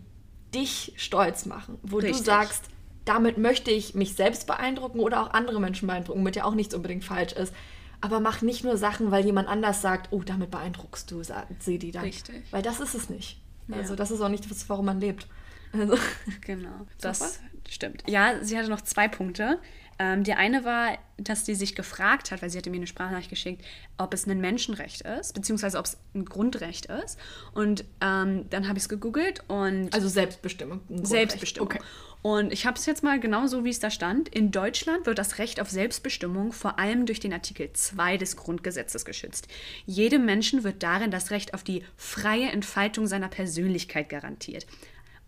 [0.54, 1.78] dich stolz machen.
[1.82, 2.24] Wo du Richtig.
[2.24, 2.64] sagst,
[3.04, 6.74] damit möchte ich mich selbst beeindrucken oder auch andere Menschen beeindrucken, mit der auch nichts
[6.74, 7.52] unbedingt falsch ist.
[8.00, 11.22] Aber mach nicht nur Sachen, weil jemand anders sagt, oh, damit beeindruckst du
[11.58, 12.04] sie die dann.
[12.04, 12.44] Richtig.
[12.50, 13.40] Weil das ist es nicht.
[13.68, 13.76] Ja.
[13.76, 15.26] Also das ist auch nicht das, warum man lebt.
[15.76, 15.98] Also,
[16.42, 18.04] Genau, das stimmt.
[18.06, 19.58] Ja, sie hatte noch zwei Punkte.
[19.98, 23.30] Ähm, der eine war, dass die sich gefragt hat, weil sie hatte mir eine Sprachnachricht
[23.30, 23.64] geschickt,
[23.98, 27.18] ob es ein Menschenrecht ist, beziehungsweise ob es ein Grundrecht ist.
[27.52, 29.94] Und ähm, dann habe ich es gegoogelt und.
[29.94, 30.80] Also Selbstbestimmung.
[30.88, 31.68] Selbstbestimmung.
[31.68, 31.80] Okay.
[32.22, 34.30] Und ich habe es jetzt mal genauso, wie es da stand.
[34.30, 39.04] In Deutschland wird das Recht auf Selbstbestimmung vor allem durch den Artikel 2 des Grundgesetzes
[39.04, 39.46] geschützt.
[39.84, 44.66] Jedem Menschen wird darin das Recht auf die freie Entfaltung seiner Persönlichkeit garantiert.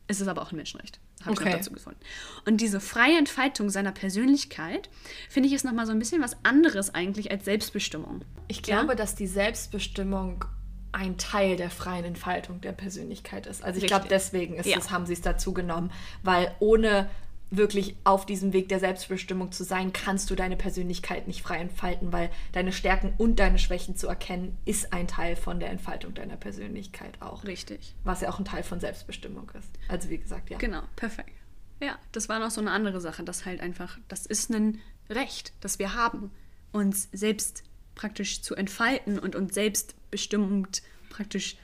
[0.06, 1.40] Es ist aber auch ein Menschenrecht habe okay.
[1.40, 2.00] ich noch dazu gefunden.
[2.44, 4.88] Und diese freie Entfaltung seiner Persönlichkeit,
[5.28, 8.22] finde ich, ist nochmal so ein bisschen was anderes eigentlich als Selbstbestimmung.
[8.48, 8.94] Ich glaube, ja?
[8.94, 10.44] dass die Selbstbestimmung
[10.92, 13.62] ein Teil der freien Entfaltung der Persönlichkeit ist.
[13.62, 14.78] Also ich glaube, deswegen ist ja.
[14.78, 15.90] es, haben sie es dazu genommen,
[16.22, 17.10] weil ohne
[17.50, 22.12] wirklich auf diesem Weg der Selbstbestimmung zu sein, kannst du deine Persönlichkeit nicht frei entfalten,
[22.12, 26.36] weil deine Stärken und deine Schwächen zu erkennen, ist ein Teil von der Entfaltung deiner
[26.36, 27.44] Persönlichkeit auch.
[27.44, 27.94] Richtig.
[28.04, 29.70] Was ja auch ein Teil von Selbstbestimmung ist.
[29.88, 30.58] Also wie gesagt, ja.
[30.58, 31.32] Genau, perfekt.
[31.80, 35.52] Ja, das war noch so eine andere Sache, das halt einfach, das ist ein Recht,
[35.60, 36.30] das wir haben,
[36.72, 37.62] uns selbst
[37.94, 41.56] praktisch zu entfalten und uns selbstbestimmt praktisch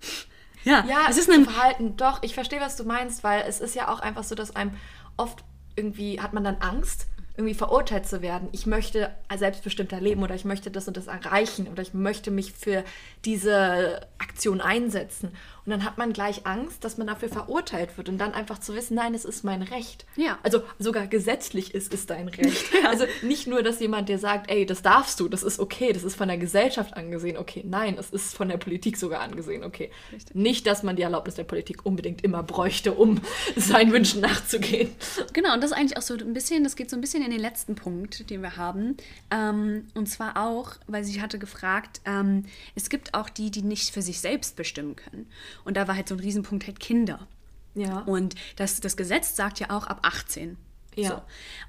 [0.64, 1.96] ja, ja, es ist ein Verhalten.
[1.96, 4.72] Doch, ich verstehe, was du meinst, weil es ist ja auch einfach so, dass einem
[5.16, 5.44] oft
[5.76, 7.06] irgendwie hat man dann Angst,
[7.36, 8.48] irgendwie verurteilt zu werden.
[8.52, 12.52] Ich möchte selbstbestimmter leben oder ich möchte das und das erreichen oder ich möchte mich
[12.52, 12.84] für
[13.24, 15.32] diese Aktion einsetzen.
[15.66, 18.74] Und dann hat man gleich Angst, dass man dafür verurteilt wird und dann einfach zu
[18.74, 20.04] wissen, nein, es ist mein Recht.
[20.14, 20.38] Ja.
[20.42, 22.66] Also sogar gesetzlich ist es dein Recht.
[22.82, 22.90] ja.
[22.90, 26.04] Also nicht nur, dass jemand dir sagt, ey, das darfst du, das ist okay, das
[26.04, 27.64] ist von der Gesellschaft angesehen, okay.
[27.66, 29.90] Nein, es ist von der Politik sogar angesehen, okay.
[30.12, 30.36] Richtig.
[30.36, 33.22] Nicht, dass man die Erlaubnis der Politik unbedingt immer bräuchte, um
[33.56, 34.90] seinen Wünschen nachzugehen.
[35.32, 37.30] Genau, und das ist eigentlich auch so ein bisschen, das geht so ein bisschen in
[37.30, 38.96] den letzten Punkt, den wir haben.
[39.30, 42.44] Ähm, und zwar auch, weil sie hatte gefragt, ähm,
[42.74, 45.26] es gibt auch die, die nicht für sich selbst bestimmen können.
[45.64, 47.26] Und da war halt so ein Riesenpunkt halt Kinder.
[47.74, 48.00] Ja.
[48.00, 50.56] Und das, das Gesetz sagt ja auch ab 18.
[50.96, 51.08] Ja.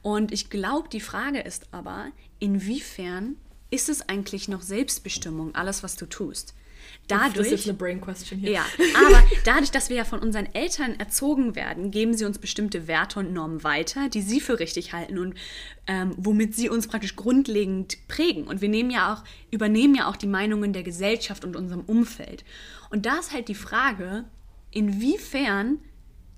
[0.03, 0.10] So.
[0.10, 2.08] Und ich glaube, die Frage ist aber,
[2.39, 3.38] inwiefern
[3.70, 6.55] ist es eigentlich noch Selbstbestimmung, alles, was du tust?
[7.08, 8.51] Dadurch, das ist eine Brain Question hier.
[8.51, 8.66] Ja,
[9.08, 13.20] aber dadurch, dass wir ja von unseren Eltern erzogen werden, geben sie uns bestimmte Werte
[13.20, 15.36] und Normen weiter, die sie für richtig halten und
[15.88, 18.47] ähm, womit sie uns praktisch grundlegend prägen.
[18.47, 22.43] Und wir nehmen ja auch, übernehmen ja auch die Meinungen der Gesellschaft und unserem Umfeld.
[22.89, 24.26] Und da ist halt die Frage,
[24.72, 25.80] inwiefern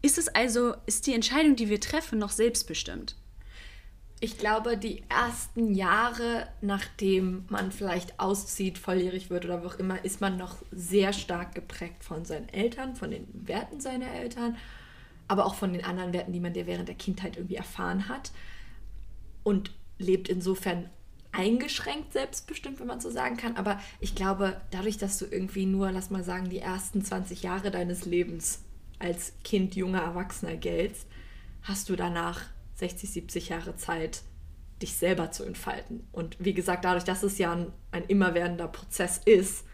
[0.01, 3.15] ist es also, ist die Entscheidung, die wir treffen, noch selbstbestimmt?
[4.19, 10.03] Ich glaube, die ersten Jahre, nachdem man vielleicht auszieht, volljährig wird oder wo auch immer,
[10.03, 14.57] ist man noch sehr stark geprägt von seinen Eltern, von den Werten seiner Eltern,
[15.27, 18.31] aber auch von den anderen Werten, die man dir während der Kindheit irgendwie erfahren hat.
[19.43, 20.89] Und lebt insofern
[21.31, 23.55] eingeschränkt selbstbestimmt, wenn man so sagen kann.
[23.55, 27.69] Aber ich glaube, dadurch, dass du irgendwie nur, lass mal sagen, die ersten 20 Jahre
[27.69, 28.63] deines Lebens
[28.97, 31.07] als Kind, junger Erwachsener geltst,
[31.61, 32.41] hast du danach
[32.77, 34.21] 60, 70 Jahre Zeit,
[34.81, 36.07] dich selber zu entfalten.
[36.11, 39.65] Und wie gesagt, dadurch, dass es ja ein, ein immerwährender Prozess ist,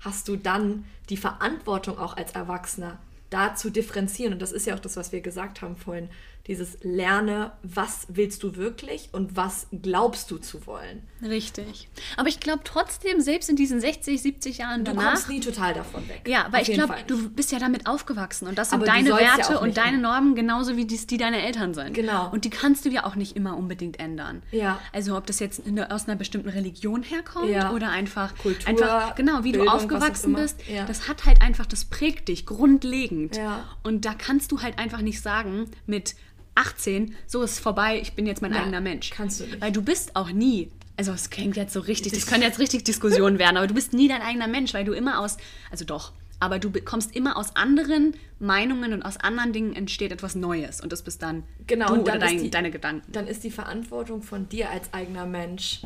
[0.00, 2.98] hast du dann die Verantwortung auch als Erwachsener,
[3.28, 4.32] da zu differenzieren.
[4.32, 6.08] Und das ist ja auch das, was wir gesagt haben vorhin.
[6.46, 11.02] Dieses Lerne, was willst du wirklich und was glaubst du zu wollen.
[11.22, 11.88] Richtig.
[12.16, 15.02] Aber ich glaube trotzdem, selbst in diesen 60, 70 Jahren danach...
[15.02, 16.22] Du kommst nie total davon weg.
[16.26, 18.48] Ja, weil ich glaube, du bist ja damit aufgewachsen.
[18.48, 21.42] Und das sind Aber deine Werte ja und deine Normen, genauso wie dies, die deine
[21.42, 21.92] Eltern sind.
[21.92, 22.30] Genau.
[22.30, 24.42] Und die kannst du ja auch nicht immer unbedingt ändern.
[24.50, 24.80] Ja.
[24.92, 27.72] Also ob das jetzt eine, aus einer bestimmten Religion herkommt ja.
[27.72, 28.36] oder einfach...
[28.38, 30.66] Kultur, einfach, Genau, wie Bildung, du aufgewachsen bist.
[30.68, 30.86] Ja.
[30.86, 33.36] Das hat halt einfach, das prägt dich grundlegend.
[33.36, 33.68] Ja.
[33.82, 36.14] Und da kannst du halt einfach nicht sagen, mit
[36.60, 39.10] 18, so ist es vorbei, ich bin jetzt mein ja, eigener Mensch.
[39.10, 39.60] Kannst du nicht.
[39.60, 42.84] Weil du bist auch nie, also es klingt jetzt so richtig, das können jetzt richtig
[42.84, 45.36] Diskussionen werden, aber du bist nie dein eigener Mensch, weil du immer aus,
[45.70, 50.34] also doch, aber du kommst immer aus anderen Meinungen und aus anderen Dingen entsteht etwas
[50.34, 53.10] Neues und das bist dann genau, du und dann oder dein, die, deine Gedanken.
[53.12, 55.82] Dann ist die Verantwortung von dir als eigener Mensch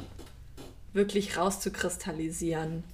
[0.93, 2.85] wirklich rauszukristallisieren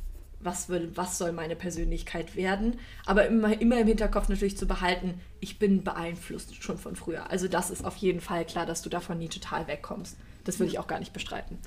[0.41, 2.79] was, will, was soll meine Persönlichkeit werden.
[3.07, 7.31] Aber immer, immer im Hinterkopf natürlich zu behalten, ich bin beeinflusst schon von früher.
[7.31, 10.17] Also das ist auf jeden Fall klar, dass du davon nie total wegkommst.
[10.45, 11.59] Das würde ich auch gar nicht bestreiten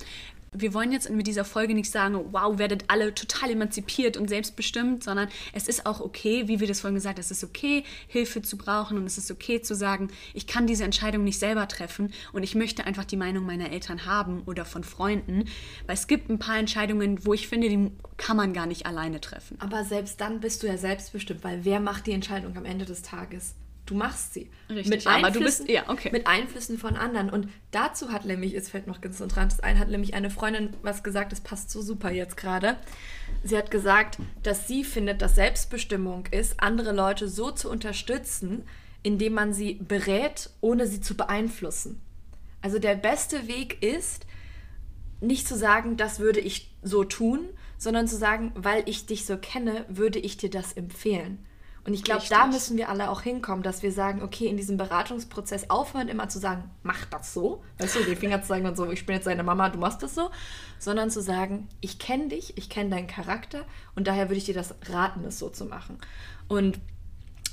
[0.54, 5.04] wir wollen jetzt mit dieser Folge nicht sagen, wow, werdet alle total emanzipiert und selbstbestimmt,
[5.04, 8.42] sondern es ist auch okay, wie wir das vorhin gesagt haben, es ist okay, Hilfe
[8.42, 12.12] zu brauchen und es ist okay zu sagen, ich kann diese Entscheidung nicht selber treffen
[12.32, 15.44] und ich möchte einfach die Meinung meiner Eltern haben oder von Freunden,
[15.86, 19.20] weil es gibt ein paar Entscheidungen, wo ich finde, die kann man gar nicht alleine
[19.20, 19.58] treffen.
[19.60, 23.02] Aber selbst dann bist du ja selbstbestimmt, weil wer macht die Entscheidung am Ende des
[23.02, 23.54] Tages?
[23.86, 24.50] Du machst sie.
[24.68, 26.10] Richtig, mit aber du bist, ja, okay.
[26.12, 27.30] Mit Einflüssen von anderen.
[27.30, 31.02] Und dazu hat nämlich, es fällt noch ganz interessant ein, hat nämlich eine Freundin was
[31.02, 32.76] gesagt, das passt so super jetzt gerade.
[33.42, 38.64] Sie hat gesagt, dass sie findet, dass Selbstbestimmung ist, andere Leute so zu unterstützen,
[39.02, 42.00] indem man sie berät, ohne sie zu beeinflussen.
[42.62, 44.26] Also der beste Weg ist,
[45.20, 47.40] nicht zu sagen, das würde ich so tun,
[47.76, 51.44] sondern zu sagen, weil ich dich so kenne, würde ich dir das empfehlen.
[51.86, 54.78] Und ich glaube, da müssen wir alle auch hinkommen, dass wir sagen, okay, in diesem
[54.78, 58.76] Beratungsprozess aufhören, immer zu sagen, mach das so, weißt du, den Finger zu zeigen und
[58.76, 60.30] so, ich bin jetzt deine Mama, du machst das so,
[60.78, 63.64] sondern zu sagen, ich kenne dich, ich kenne deinen Charakter
[63.94, 65.98] und daher würde ich dir das raten, es so zu machen.
[66.48, 66.80] Und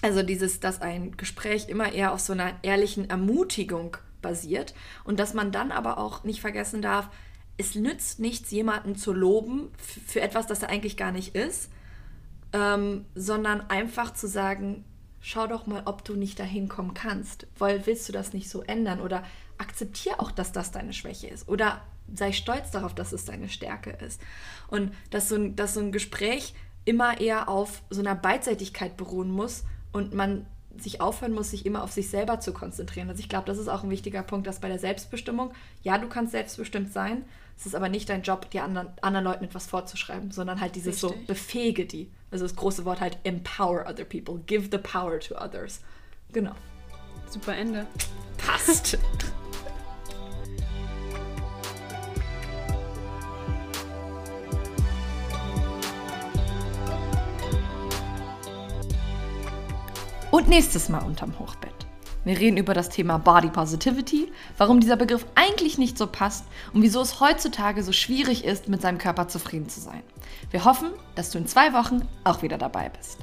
[0.01, 4.73] also dieses, dass ein Gespräch immer eher auf so einer ehrlichen Ermutigung basiert
[5.03, 7.09] und dass man dann aber auch nicht vergessen darf,
[7.57, 9.71] es nützt nichts, jemanden zu loben
[10.07, 11.69] für etwas, das er eigentlich gar nicht ist,
[12.53, 14.85] ähm, sondern einfach zu sagen,
[15.19, 18.61] schau doch mal, ob du nicht dahin kommen kannst, weil willst du das nicht so
[18.63, 19.23] ändern oder
[19.57, 21.81] akzeptier auch, dass das deine Schwäche ist oder
[22.13, 24.21] sei stolz darauf, dass es deine Stärke ist.
[24.67, 29.31] Und dass so ein, dass so ein Gespräch immer eher auf so einer Beidseitigkeit beruhen
[29.31, 30.45] muss und man
[30.77, 33.09] sich aufhören muss, sich immer auf sich selber zu konzentrieren.
[33.09, 35.51] Also ich glaube, das ist auch ein wichtiger Punkt, dass bei der Selbstbestimmung,
[35.83, 37.23] ja, du kannst selbstbestimmt sein,
[37.61, 41.03] es ist aber nicht dein Job, die anderen, anderen Leuten etwas vorzuschreiben, sondern halt dieses
[41.03, 41.19] Richtig.
[41.19, 42.09] so, befähige die.
[42.31, 45.81] Also das große Wort halt, empower other people, give the power to others.
[46.33, 46.55] Genau.
[47.29, 47.85] Super Ende.
[48.39, 48.97] Passt.
[60.31, 61.71] Und nächstes Mal unterm Hochbett.
[62.23, 66.83] Wir reden über das Thema Body Positivity, warum dieser Begriff eigentlich nicht so passt und
[66.83, 70.03] wieso es heutzutage so schwierig ist, mit seinem Körper zufrieden zu sein.
[70.51, 73.17] Wir hoffen, dass du in zwei Wochen auch wieder dabei bist.